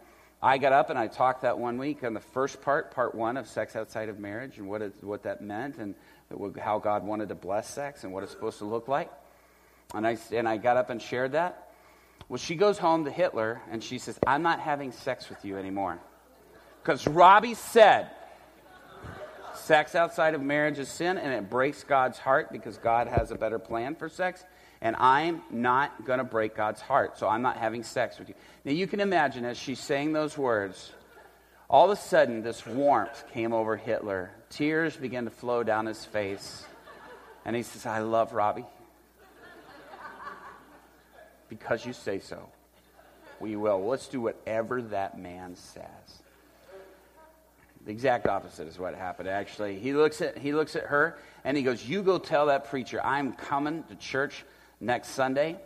[0.43, 3.37] I got up and I talked that one week on the first part, part one
[3.37, 5.95] of sex outside of marriage, and what, it, what that meant, and
[6.59, 9.09] how God wanted to bless sex, and what it's supposed to look like.
[9.95, 11.69] And I, and I got up and shared that.
[12.27, 15.57] Well, she goes home to Hitler, and she says, I'm not having sex with you
[15.57, 15.97] anymore.
[16.81, 18.09] Because Robby said,
[19.55, 23.35] sex outside of marriage is sin, and it breaks God's heart because God has a
[23.35, 24.43] better plan for sex
[24.83, 28.35] and I'm not going to break God's heart, so I'm not having sex with you.
[28.65, 30.91] Now, you can imagine as she's saying those words,
[31.69, 34.31] all of a sudden this warmth came over Hitler.
[34.49, 36.65] Tears began to flow down his face.
[37.45, 38.65] And he says, I love Robby.
[41.47, 42.49] Because you say so,
[43.39, 43.85] we will.
[43.87, 45.85] Let's do whatever that man says.
[47.85, 49.79] The exact opposite is what happened, actually.
[49.79, 52.99] He looks at, he looks at her and he goes, You go tell that preacher
[53.01, 54.43] I'm coming to church
[54.83, 55.57] next Sunday,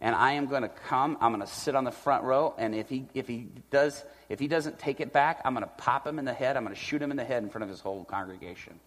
[0.00, 1.16] and I am going to come.
[1.20, 4.38] I'm going to sit on the front row, and if he if he does if
[4.38, 6.56] he doesn't take it back, I'm going to pop him in the head.
[6.56, 8.78] I'm going to shoot him in the head in front of his whole congregation.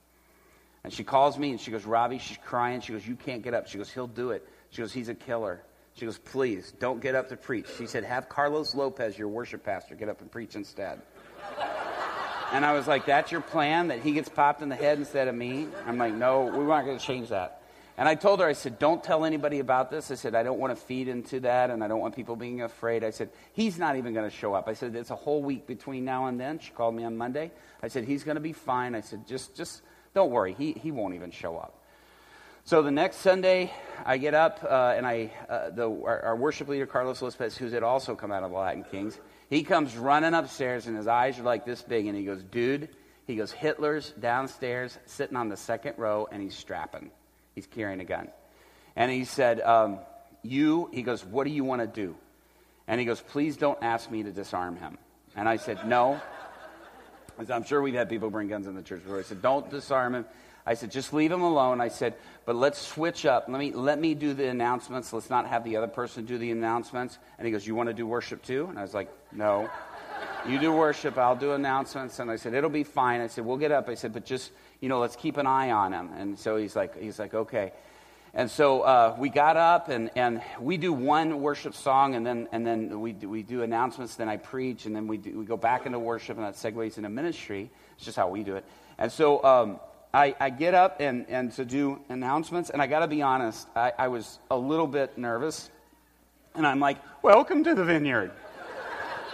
[0.84, 2.82] And she calls me and she goes, Robby, she's crying.
[2.82, 3.67] She goes, You can't get up.
[3.67, 4.47] She goes, He'll do it.
[4.69, 5.62] She goes, He's a killer.
[5.95, 7.67] She goes, Please, don't get up to preach.
[7.78, 11.02] She said, Have Carlos Lopez, your worship pastor, get up and preach instead.
[12.54, 13.89] and I was like, That's your plan?
[13.89, 15.67] That he gets popped in the head instead of me?
[15.86, 17.57] I'm like, No, we aren't going to change that.
[18.00, 20.12] And I told her, I said, don't tell anybody about this.
[20.12, 22.62] I said, I don't want to feed into that, and I don't want people being
[22.62, 23.04] afraid.
[23.04, 24.68] I said, he's not even going to show up.
[24.68, 26.60] I said, it's a whole week between now and then.
[26.60, 27.52] She called me on Monday.
[27.82, 28.94] I said, he's going to be fine.
[28.94, 29.82] I said, just, just
[30.14, 30.54] don't worry.
[30.54, 31.74] He, he won't even show up.
[32.66, 33.72] So the next Sunday,
[34.06, 37.72] I get up, uh, and I, uh, the, our, our, worship leader, Carlos Lopez, who's
[37.72, 39.18] had also come out of the Latin Kings,
[39.50, 42.90] he comes running upstairs, and his eyes are like this big, and he goes, dude,
[43.26, 47.10] he goes, Hitler's downstairs, sitting on the second row, and he's strapping.
[47.58, 48.28] He's carrying a gun.
[48.96, 49.98] And he said, um,
[50.43, 52.15] You, he goes, What do you want to do?
[52.88, 55.00] And he goes, Please don't ask me to disarm him.
[55.36, 56.22] And I said, No.
[57.52, 59.17] I'm sure we've had people bring guns in the church before.
[59.17, 60.26] I said, Don't disarm him.
[60.67, 61.80] I said, just leave him alone.
[61.80, 62.15] I said,
[62.46, 63.46] but let's switch up.
[63.48, 65.13] Let me, let me do the announcements.
[65.13, 67.17] Let's not have the other person do the announcements.
[67.38, 68.67] And he goes, You want to do worship too?
[68.70, 69.70] And I was like, No.
[70.46, 72.20] You do worship, I'll do announcements.
[72.20, 73.22] And I said, It'll be fine.
[73.22, 73.88] I said, We'll get up.
[73.88, 76.12] I said, But just you know, let's keep an eye on him.
[76.18, 77.74] And so he's like, he's like, okay.
[78.34, 82.48] And so uh, we got up and, and we do one worship song and then,
[82.52, 85.46] and then we, do, we do announcements, then I preach, and then we, do, we
[85.46, 87.72] go back into worship and that segues into ministry.
[87.96, 88.66] It's just how we do it.
[89.00, 89.80] And so um,
[90.13, 93.68] I, I get up and, and to do announcements, and I got to be honest,
[93.76, 95.72] I, I was a little bit nervous.
[96.54, 98.32] And I'm like, welcome to the vineyard.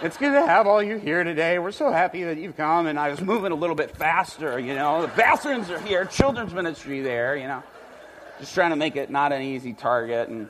[0.02, 1.58] It's good to have all you here today.
[1.60, 2.86] We're so happy that you've come.
[2.86, 5.02] And I was moving a little bit faster, you know.
[5.02, 7.62] The bathrooms are here, children's ministry there, you know.
[8.40, 10.28] Just trying to make it not an easy target.
[10.28, 10.48] And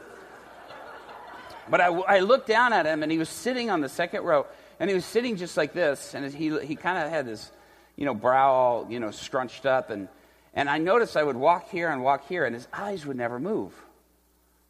[1.68, 4.46] but I, I looked down at him, and he was sitting on the second row,
[4.80, 7.52] and he was sitting just like this, and he he kind of had this,
[7.96, 10.08] you know, brow all you know scrunched up, and
[10.54, 13.38] and I noticed I would walk here and walk here, and his eyes would never
[13.38, 13.72] move.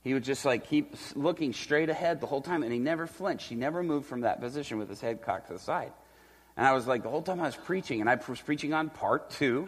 [0.05, 3.49] He would just like keep looking straight ahead the whole time, and he never flinched.
[3.49, 5.93] He never moved from that position with his head cocked to the side.
[6.57, 8.91] And I was like, the whole time I was preaching, and I was preaching on
[8.91, 9.67] part two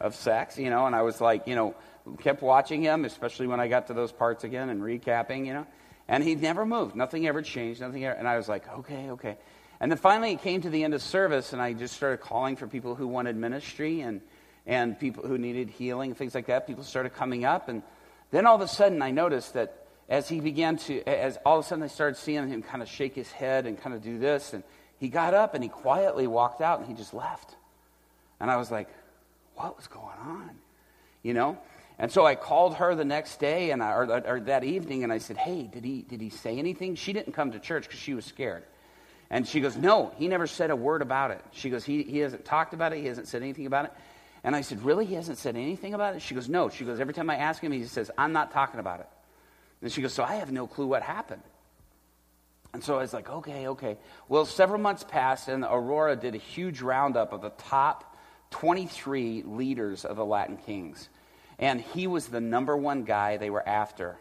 [0.00, 1.74] of sex, you know, and I was like, you know,
[2.18, 5.66] kept watching him, especially when I got to those parts again and recapping, you know,
[6.08, 6.96] and he never moved.
[6.96, 7.80] Nothing ever changed.
[7.80, 9.36] Nothing ever, and I was like, okay, okay.
[9.78, 12.56] And then finally it came to the end of service, and I just started calling
[12.56, 14.20] for people who wanted ministry and,
[14.66, 16.66] and people who needed healing, and things like that.
[16.66, 17.82] People started coming up, and
[18.30, 21.64] then all of a sudden I noticed that as he began to, as all of
[21.64, 24.18] a sudden I started seeing him kind of shake his head and kind of do
[24.18, 24.64] this, and
[24.98, 27.54] he got up and he quietly walked out and he just left.
[28.40, 28.88] And I was like,
[29.54, 30.50] what was going on?
[31.22, 31.58] You know?
[31.98, 35.12] And so I called her the next day and I, or, or that evening and
[35.12, 36.94] I said, hey, did he, did he say anything?
[36.94, 38.64] She didn't come to church because she was scared.
[39.30, 41.40] And she goes, No, he never said a word about it.
[41.52, 42.98] She goes, he, he hasn't talked about it.
[42.98, 43.92] He hasn't said anything about it.
[44.42, 45.06] And I said, Really?
[45.06, 46.22] He hasn't said anything about it?
[46.22, 46.68] She goes, No.
[46.68, 49.08] She goes, Every time I ask him, he says, I'm not talking about it.
[49.82, 51.42] And she goes, So I have no clue what happened.
[52.72, 53.98] And so I was like, Okay, okay.
[54.28, 58.16] Well, several months passed, and Aurora did a huge roundup of the top
[58.50, 61.08] 23 leaders of the Latin Kings.
[61.58, 64.16] And he was the number one guy they were after.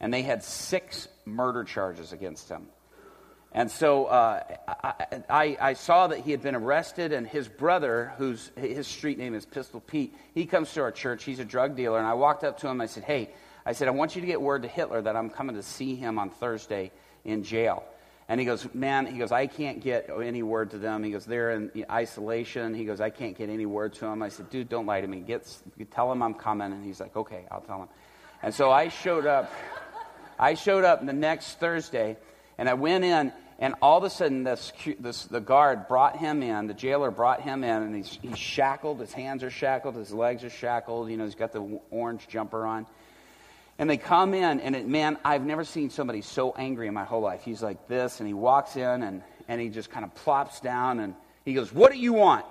[0.00, 2.66] And they had six murder charges against him.
[3.54, 4.42] And so uh,
[5.28, 9.34] I, I, saw that he had been arrested, and his brother, whose his street name
[9.34, 11.24] is Pistol Pete, he comes to our church.
[11.24, 11.98] He's a drug dealer.
[11.98, 12.80] And I walked up to him.
[12.80, 13.28] I said, Hey,
[13.66, 15.94] I said, I want you to get word to Hitler that I'm coming to see
[15.94, 16.92] him on Thursday
[17.24, 17.84] in jail.
[18.26, 21.04] And he goes, Man, he goes, I can't get any word to them.
[21.04, 22.72] He goes, They're in isolation.
[22.72, 24.22] He goes, I can't get any word to them.
[24.22, 25.20] I said, Dude, don't lie to me.
[25.20, 25.46] Get,
[25.90, 26.72] tell him I'm coming.
[26.72, 27.88] And he's like, Okay, I'll tell him.
[28.42, 29.52] And so I showed up.
[30.38, 32.16] I showed up the next Thursday,
[32.58, 33.32] and I went in,
[33.62, 37.42] and all of a sudden, this, this, the guard brought him in, the jailer brought
[37.42, 38.98] him in, and he's, he's shackled.
[38.98, 41.08] His hands are shackled, his legs are shackled.
[41.08, 42.88] You know, he's got the orange jumper on.
[43.78, 47.04] And they come in, and it, man, I've never seen somebody so angry in my
[47.04, 47.42] whole life.
[47.44, 50.98] He's like this, and he walks in, and, and he just kind of plops down,
[50.98, 52.44] and he goes, What do you want?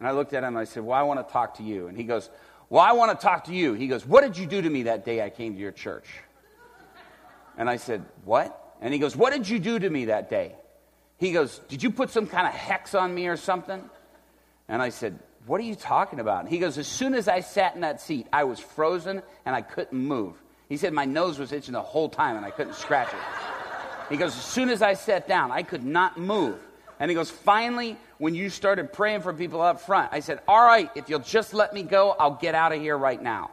[0.00, 1.86] And I looked at him, and I said, Well, I want to talk to you.
[1.86, 2.28] And he goes,
[2.70, 3.74] Well, I want to talk to you.
[3.74, 6.08] He goes, What did you do to me that day I came to your church?
[7.56, 8.59] And I said, What?
[8.80, 10.54] And he goes, What did you do to me that day?
[11.18, 13.82] He goes, Did you put some kind of hex on me or something?
[14.68, 16.48] And I said, What are you talking about?
[16.48, 19.62] he goes, As soon as I sat in that seat, I was frozen and I
[19.62, 20.34] couldn't move.
[20.68, 23.20] He said, My nose was itching the whole time and I couldn't scratch it.
[24.08, 26.58] He goes, As soon as I sat down, I could not move.
[26.98, 30.64] And he goes, Finally, when you started praying for people up front, I said, All
[30.64, 33.50] right, if you'll just let me go, I'll get out of here right now.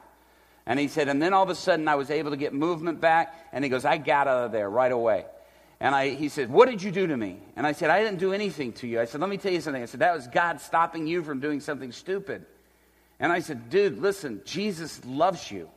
[0.68, 3.00] And he said, and then all of a sudden I was able to get movement
[3.00, 3.34] back.
[3.54, 5.26] And he goes, I got out of there right away.
[5.80, 7.38] And I, he said, What did you do to me?
[7.56, 9.00] And I said, I didn't do anything to you.
[9.00, 9.82] I said, Let me tell you something.
[9.82, 12.46] I said, That was God stopping you from doing something stupid.
[13.20, 15.70] And I said, Dude, listen, Jesus loves you.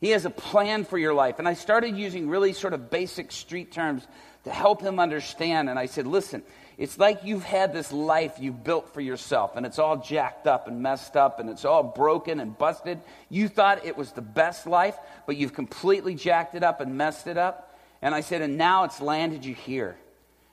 [0.00, 1.38] He has a plan for your life.
[1.38, 4.06] And I started using really sort of basic street terms
[4.44, 5.68] to help him understand.
[5.68, 6.42] And I said, Listen,
[6.82, 10.66] it's like you've had this life you've built for yourself, and it's all jacked up
[10.66, 12.98] and messed up, and it's all broken and busted.
[13.28, 17.28] You thought it was the best life, but you've completely jacked it up and messed
[17.28, 17.78] it up.
[18.02, 19.96] And I said, and now it's landed you here.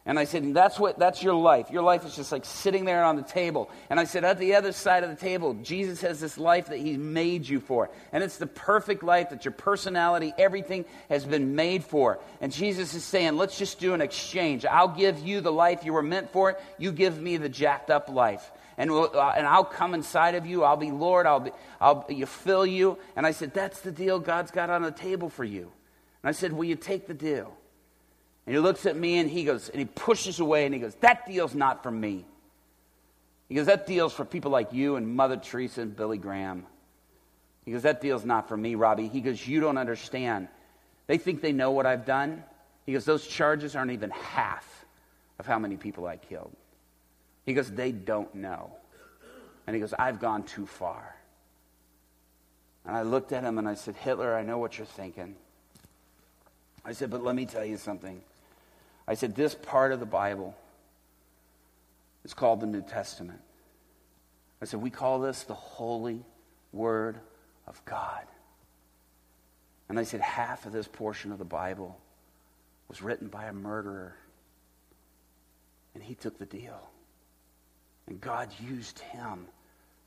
[0.06, 1.70] And I said, that's what that's your life.
[1.70, 3.70] Your life is just like sitting there on the table.
[3.90, 6.80] And I said, at the other side of the table, Jesus has this life that
[6.80, 7.92] He made you for.
[8.12, 12.20] And it's the perfect life that your personality, everything has been made for.
[12.42, 14.66] And Jesus is saying, let's just do an exchange.
[14.66, 16.58] I'll give you the life you were meant for.
[16.78, 18.52] You give me the jacked up life.
[18.80, 20.64] And, we'll, uh, and I'll come inside of you.
[20.64, 21.28] I'll be Lord.
[21.28, 22.98] I'll, be, I'll you fill you.
[23.18, 25.72] And I said, that's the deal God's got on the table for you.
[26.24, 27.54] And I said, will you take the deal?
[28.50, 30.96] And he looks at me and he goes, and he pushes away and he goes,
[31.02, 32.26] That deal's not for me.
[33.48, 36.66] He goes, That deal's for people like you and Mother Teresa and Billy Graham.
[37.64, 39.08] He goes, That deal's not for me, Robby.
[39.08, 40.48] He goes, You don't understand.
[41.06, 42.44] They think they know what I've done.
[42.88, 44.84] He goes, Those charges aren't even half
[45.38, 46.52] of how many people I killed.
[47.46, 48.72] He goes, They don't know.
[49.68, 51.16] And he goes, I've gone too far.
[52.84, 55.36] And I looked at him and I said, Hitler, I know what you're thinking.
[56.84, 58.24] I said, But let me tell you something.
[59.10, 60.56] I said, This part of the Bible
[62.24, 63.42] is called the New Testament.
[64.62, 66.24] I said, We call this the Holy
[66.72, 67.20] Word
[67.66, 68.24] of God.
[69.90, 72.00] And I said, Half of this portion of the Bible
[72.88, 74.16] was written by a murderer.
[75.96, 76.80] And he took the deal.
[78.06, 79.48] And God used him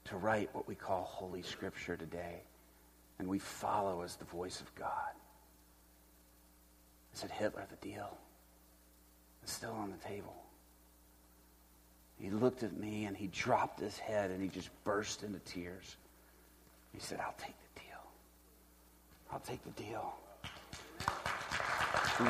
[0.04, 2.42] to write what we call Holy Scripture today.
[3.18, 4.86] And we follow as the voice of God.
[7.12, 8.16] I said, Hitler, the deal.
[9.44, 10.34] Still on the table.
[12.18, 15.96] He looked at me and he dropped his head and he just burst into tears.
[16.92, 18.00] He said, I'll take the deal.
[19.32, 20.14] I'll take the deal.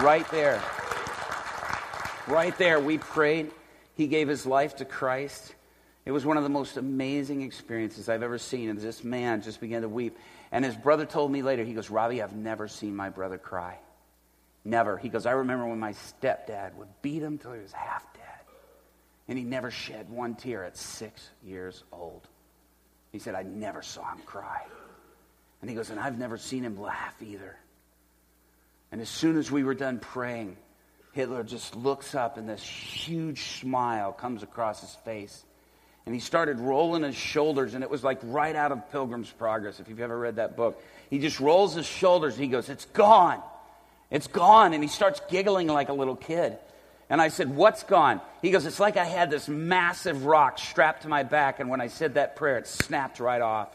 [0.00, 0.62] Right there.
[2.26, 3.50] Right there, we prayed.
[3.94, 5.54] He gave his life to Christ.
[6.06, 8.70] It was one of the most amazing experiences I've ever seen.
[8.70, 10.16] And this man just began to weep.
[10.50, 13.78] And his brother told me later, he goes, Robby, I've never seen my brother cry.
[14.64, 14.96] Never.
[14.96, 18.22] He goes, I remember when my stepdad would beat him till he was half dead.
[19.28, 22.26] And he never shed one tear at six years old.
[23.10, 24.62] He said, I never saw him cry.
[25.60, 27.56] And he goes, and I've never seen him laugh either.
[28.90, 30.56] And as soon as we were done praying,
[31.12, 35.44] Hitler just looks up and this huge smile comes across his face.
[36.04, 39.78] And he started rolling his shoulders, and it was like right out of Pilgrim's Progress,
[39.78, 40.82] if you've ever read that book.
[41.10, 42.36] He just rolls his shoulders.
[42.36, 43.40] He goes, It's gone.
[44.12, 44.74] It's gone.
[44.74, 46.56] And he starts giggling like a little kid.
[47.10, 48.20] And I said, What's gone?
[48.40, 51.80] He goes, It's like I had this massive rock strapped to my back, and when
[51.80, 53.68] I said that prayer, it snapped right off.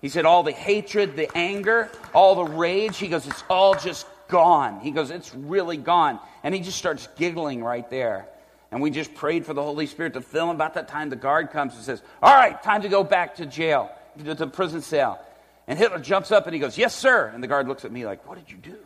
[0.00, 4.06] He said, All the hatred, the anger, all the rage, he goes, It's all just
[4.28, 4.80] gone.
[4.80, 6.20] He goes, It's really gone.
[6.44, 8.26] And he just starts giggling right there.
[8.70, 10.56] And we just prayed for the Holy Spirit to fill him.
[10.56, 13.46] About that time, the guard comes and says, All right, time to go back to
[13.46, 13.90] jail,
[14.24, 15.20] to the prison cell.
[15.66, 17.30] And Hitler jumps up and he goes, Yes, sir.
[17.34, 18.76] And the guard looks at me like, What did you do?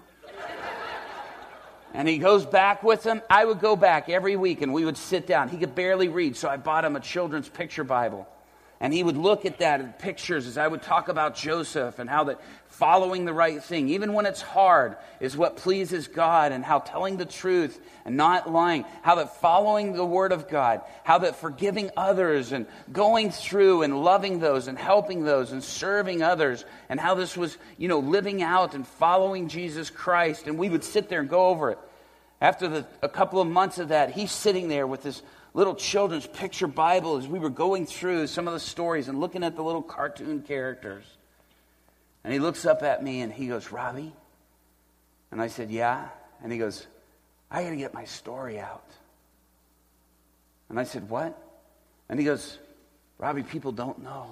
[1.94, 3.22] And he goes back with him.
[3.30, 5.48] I would go back every week and we would sit down.
[5.48, 8.26] He could barely read, so I bought him a children's picture Bible.
[8.78, 12.10] And he would look at that and pictures as I would talk about Joseph and
[12.10, 16.62] how that following the right thing, even when it's hard, is what pleases God, and
[16.62, 21.18] how telling the truth and not lying, how that following the Word of God, how
[21.18, 26.66] that forgiving others and going through and loving those and helping those and serving others,
[26.90, 30.46] and how this was, you know, living out and following Jesus Christ.
[30.46, 31.78] And we would sit there and go over it.
[32.42, 35.22] After the, a couple of months of that, he's sitting there with this
[35.56, 39.42] little children's picture Bible as we were going through some of the stories and looking
[39.42, 41.04] at the little cartoon characters.
[42.22, 44.12] And he looks up at me and he goes, Robby?
[45.30, 46.08] And I said, Yeah.
[46.42, 46.86] And he goes,
[47.50, 48.84] I got to get my story out.
[50.68, 51.42] And I said, What?
[52.10, 52.58] And he goes,
[53.16, 54.26] Robby, people don't know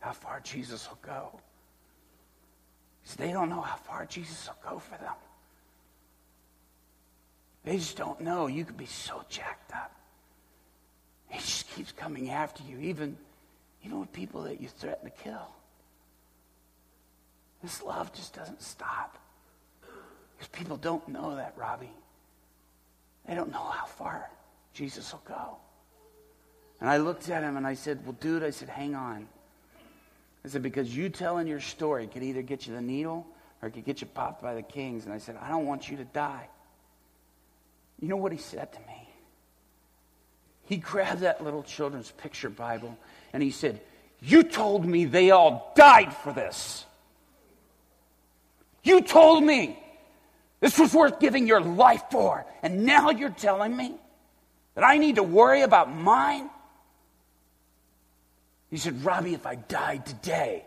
[0.00, 1.28] how far Jesus will go.
[3.02, 5.12] He said, They don't know how far Jesus will go for them.
[7.64, 8.46] They just don't know.
[8.46, 9.92] You could be so jacked up.
[11.28, 13.16] He just keeps coming after you, even,
[13.84, 15.48] even with people that you threaten to kill.
[17.62, 19.18] This love just doesn't stop.
[20.36, 21.90] Because people don't know that, Robby.
[23.26, 24.30] They don't know how far
[24.74, 25.56] Jesus will go.
[26.80, 29.26] And I looked at him and I said, Well, dude, I said, hang on.
[30.44, 33.26] I said, Because you telling your story could either get you the needle
[33.62, 35.06] or it could get you popped by the kings.
[35.06, 36.48] And I said, I don't want you to die.
[38.04, 39.08] You know what he said to me?
[40.66, 42.98] He grabbed that little children's picture Bible
[43.32, 43.80] and he said,
[44.20, 46.84] You told me they all died for this.
[48.82, 49.82] You told me
[50.60, 52.44] this was worth giving your life for.
[52.62, 53.94] And now you're telling me
[54.74, 56.50] that I need to worry about mine?
[58.68, 60.66] He said, Robby, if I died today,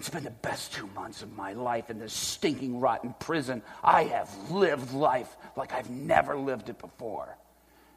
[0.00, 3.60] it's been the best two months of my life in this stinking, rotten prison.
[3.84, 7.36] I have lived life like I've never lived it before.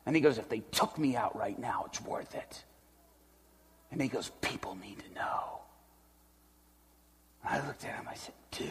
[0.05, 2.63] And he goes, If they took me out right now, it's worth it.
[3.89, 5.61] And he goes, People need to know.
[7.41, 8.67] I looked at him, I said, Dude,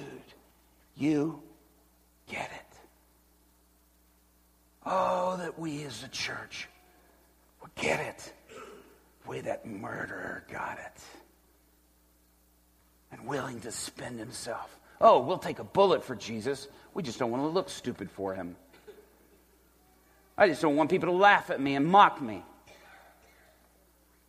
[0.94, 1.42] you
[2.28, 2.76] get it.
[4.84, 6.68] Oh, that we as a church
[7.62, 8.30] would get it
[9.22, 11.21] the way that murderer got it
[13.12, 14.78] and willing to spend himself.
[15.00, 16.66] Oh, we'll take a bullet for Jesus.
[16.94, 18.56] We just don't want to look stupid for him.
[20.36, 22.42] I just don't want people to laugh at me and mock me.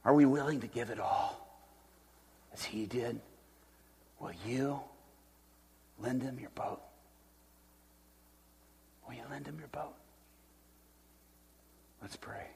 [0.06, 1.40] Are we willing to give it all
[2.54, 3.20] as he did?
[4.20, 4.82] Will you
[6.00, 6.82] lend him your boat?
[9.08, 9.94] Will you lend him your boat?
[12.02, 12.48] Let's pray.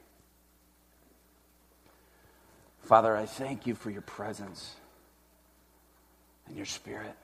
[2.82, 4.74] Father, I thank you for your presence
[6.48, 7.14] and your spirit.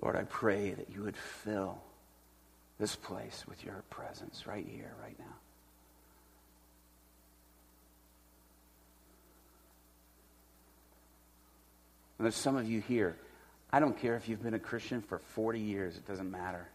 [0.00, 1.78] Lord, I pray that you would fill
[2.80, 5.36] this place with your presence right here, right now.
[12.18, 13.16] And there's some of you here.
[13.72, 16.66] I don't care if you've been a Christian for 40 years, it doesn't matter.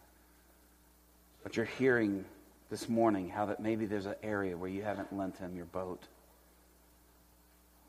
[1.44, 2.26] But you're hearing
[2.70, 6.04] this morning how that maybe there's an area where you haven't lent him your boat,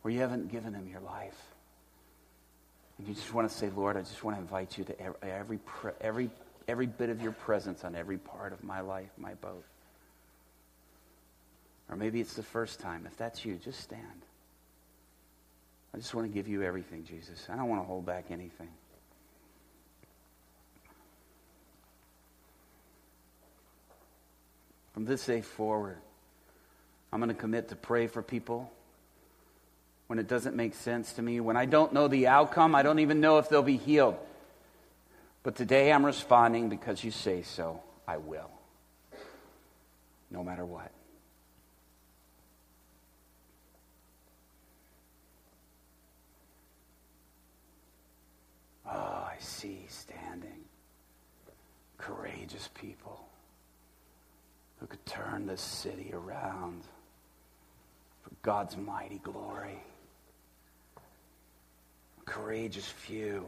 [0.03, 1.39] where you haven't given him your life.
[2.99, 5.59] And you just want to say, Lord, I just want to invite you to every,
[6.01, 6.31] every,
[6.67, 9.65] every bit of your presence on every part of my life, my boat.
[11.89, 13.07] Or maybe it's the first time.
[13.07, 14.03] If that's you, just stand.
[15.95, 17.47] I just want to give you everything, Jesus.
[17.51, 18.69] I don't want to hold back anything.
[24.99, 25.99] From this day forward,
[27.13, 28.69] I'm going to commit to pray for people
[30.09, 31.39] when it doesn't make sense to me.
[31.39, 34.17] When I don't know the outcome, I don't even know if they'll be healed.
[35.45, 37.81] But today I'm responding because you say so.
[38.09, 38.51] I will.
[40.33, 40.91] No matter what.
[48.85, 50.65] Oh, I see standing
[51.99, 52.98] courageous people
[54.79, 56.83] who could turn this city around
[58.23, 59.83] for God's mighty glory.
[60.97, 63.47] A courageous few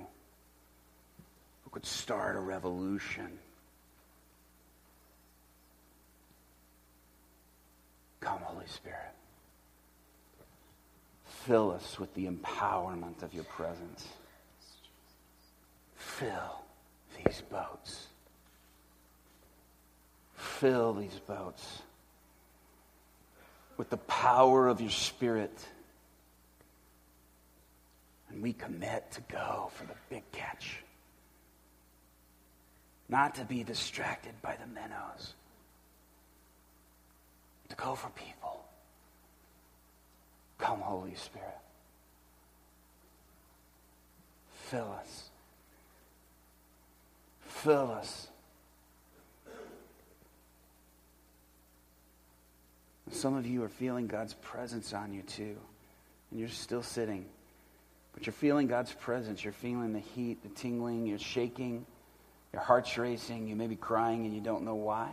[1.63, 3.39] who could start a revolution.
[8.21, 9.15] Come, Holy Spirit.
[11.25, 14.07] Fill us with the empowerment of your presence.
[15.95, 16.63] Fill
[17.17, 18.10] these boats.
[20.61, 21.81] Fill these boats
[23.79, 25.59] with the power of your Spirit.
[28.29, 30.83] And we commit to go for the big catch.
[33.09, 35.33] Not to be distracted by the minnows.
[37.71, 38.63] To go for people.
[40.59, 41.49] Come, Holy Spirit.
[44.67, 45.31] Fill us.
[47.47, 48.30] Fill us.
[53.13, 55.57] Some of you are feeling God's presence on you too,
[56.31, 57.27] and you're still sitting.
[58.13, 59.45] But you're feeling God's presence.
[59.45, 61.85] You're feeling the heat, the tingling, you're shaking,
[62.53, 65.11] your heart's racing, you may be crying and you don't know why.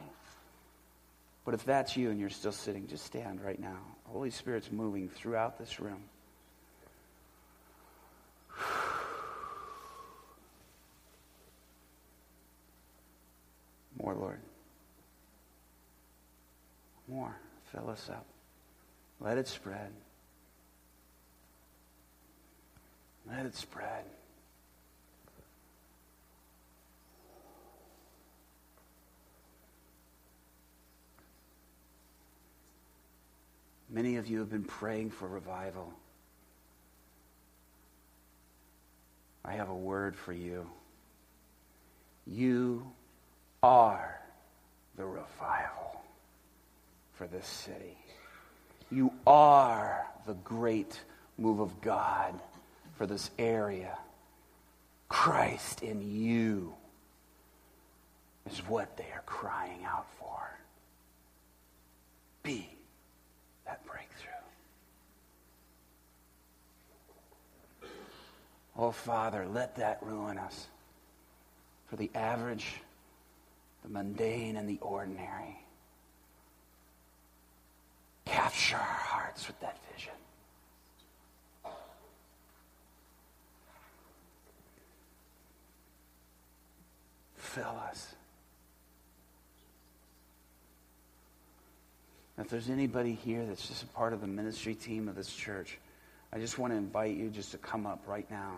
[1.45, 3.77] But if that's you and you're still sitting, just stand right now.
[4.05, 6.03] The Holy Spirit's moving throughout this room.
[14.01, 14.39] More, Lord.
[17.07, 17.35] More.
[17.71, 18.25] Fill us up.
[19.19, 19.91] Let it spread.
[23.29, 24.05] Let it spread.
[33.89, 35.91] Many of you have been praying for revival.
[39.43, 40.69] I have a word for you.
[42.25, 42.85] You
[43.63, 44.19] are
[44.97, 45.96] the revival
[47.17, 47.97] for this city.
[48.91, 51.01] You are the great
[51.37, 52.39] move of God
[52.95, 53.97] for this area.
[55.09, 56.73] Christ in you
[58.49, 60.59] is what they are crying out for.
[62.43, 62.69] Be
[63.65, 64.31] that breakthrough.
[68.77, 70.67] Oh, Father, let that ruin us
[71.87, 72.75] for the average,
[73.83, 75.57] the mundane, and the ordinary.
[78.27, 80.13] Capture our hearts with that vision.
[87.35, 88.13] Fill us.
[92.37, 95.79] If there's anybody here that's just a part of the ministry team of this church,
[96.31, 98.57] I just want to invite you just to come up right now.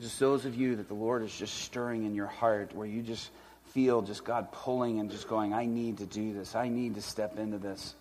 [0.00, 3.02] Just those of you that the Lord is just stirring in your heart, where you
[3.02, 3.30] just
[3.72, 6.54] feel just God pulling and just going, I need to do this.
[6.54, 7.94] I need to step into this.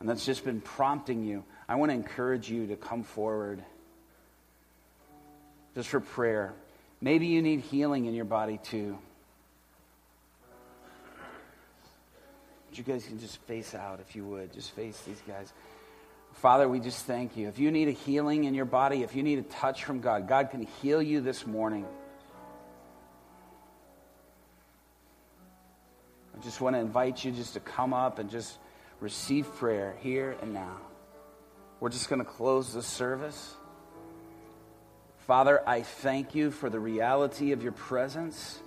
[0.00, 1.44] And that's just been prompting you.
[1.68, 3.62] I want to encourage you to come forward
[5.74, 6.52] just for prayer.
[7.00, 8.98] Maybe you need healing in your body too.
[12.68, 14.52] But you guys can just face out if you would.
[14.52, 15.52] Just face these guys.
[16.34, 17.48] Father, we just thank you.
[17.48, 20.26] If you need a healing in your body, if you need a touch from God,
[20.26, 21.86] God can heal you this morning.
[26.42, 28.58] Just want to invite you just to come up and just
[29.00, 30.76] receive prayer here and now.
[31.80, 33.54] We're just going to close the service.
[35.26, 38.58] Father, I thank you for the reality of your presence.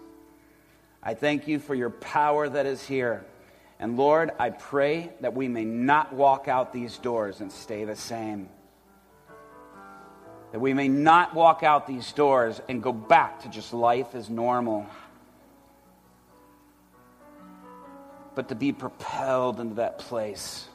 [1.04, 3.26] I thank you for your power that is here.
[3.80, 7.96] And Lord, I pray that we may not walk out these doors and stay the
[7.96, 8.50] same.
[10.54, 14.30] That we may not walk out these doors and go back to just life as
[14.30, 14.88] normal.
[18.36, 20.68] But to be propelled into that place.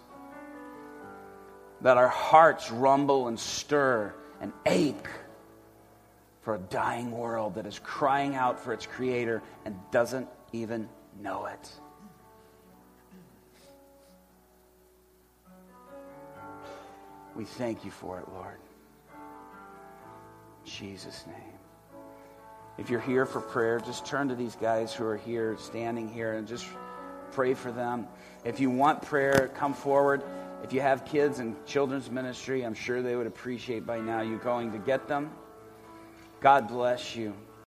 [1.82, 5.08] That our hearts rumble and stir and ache
[6.42, 10.88] for a dying world that is crying out for its creator and doesn't even
[11.20, 11.70] know it.
[17.36, 18.58] We thank you for it, Lord.
[20.64, 21.36] In Jesus' name.
[22.78, 26.34] If you're here for prayer, just turn to these guys who are here, standing here,
[26.34, 26.66] and just
[27.32, 28.06] pray for them.
[28.44, 30.22] If you want prayer, come forward.
[30.62, 34.38] If you have kids in children's ministry, I'm sure they would appreciate by now you
[34.38, 35.30] going to get them.
[36.40, 37.34] God bless you.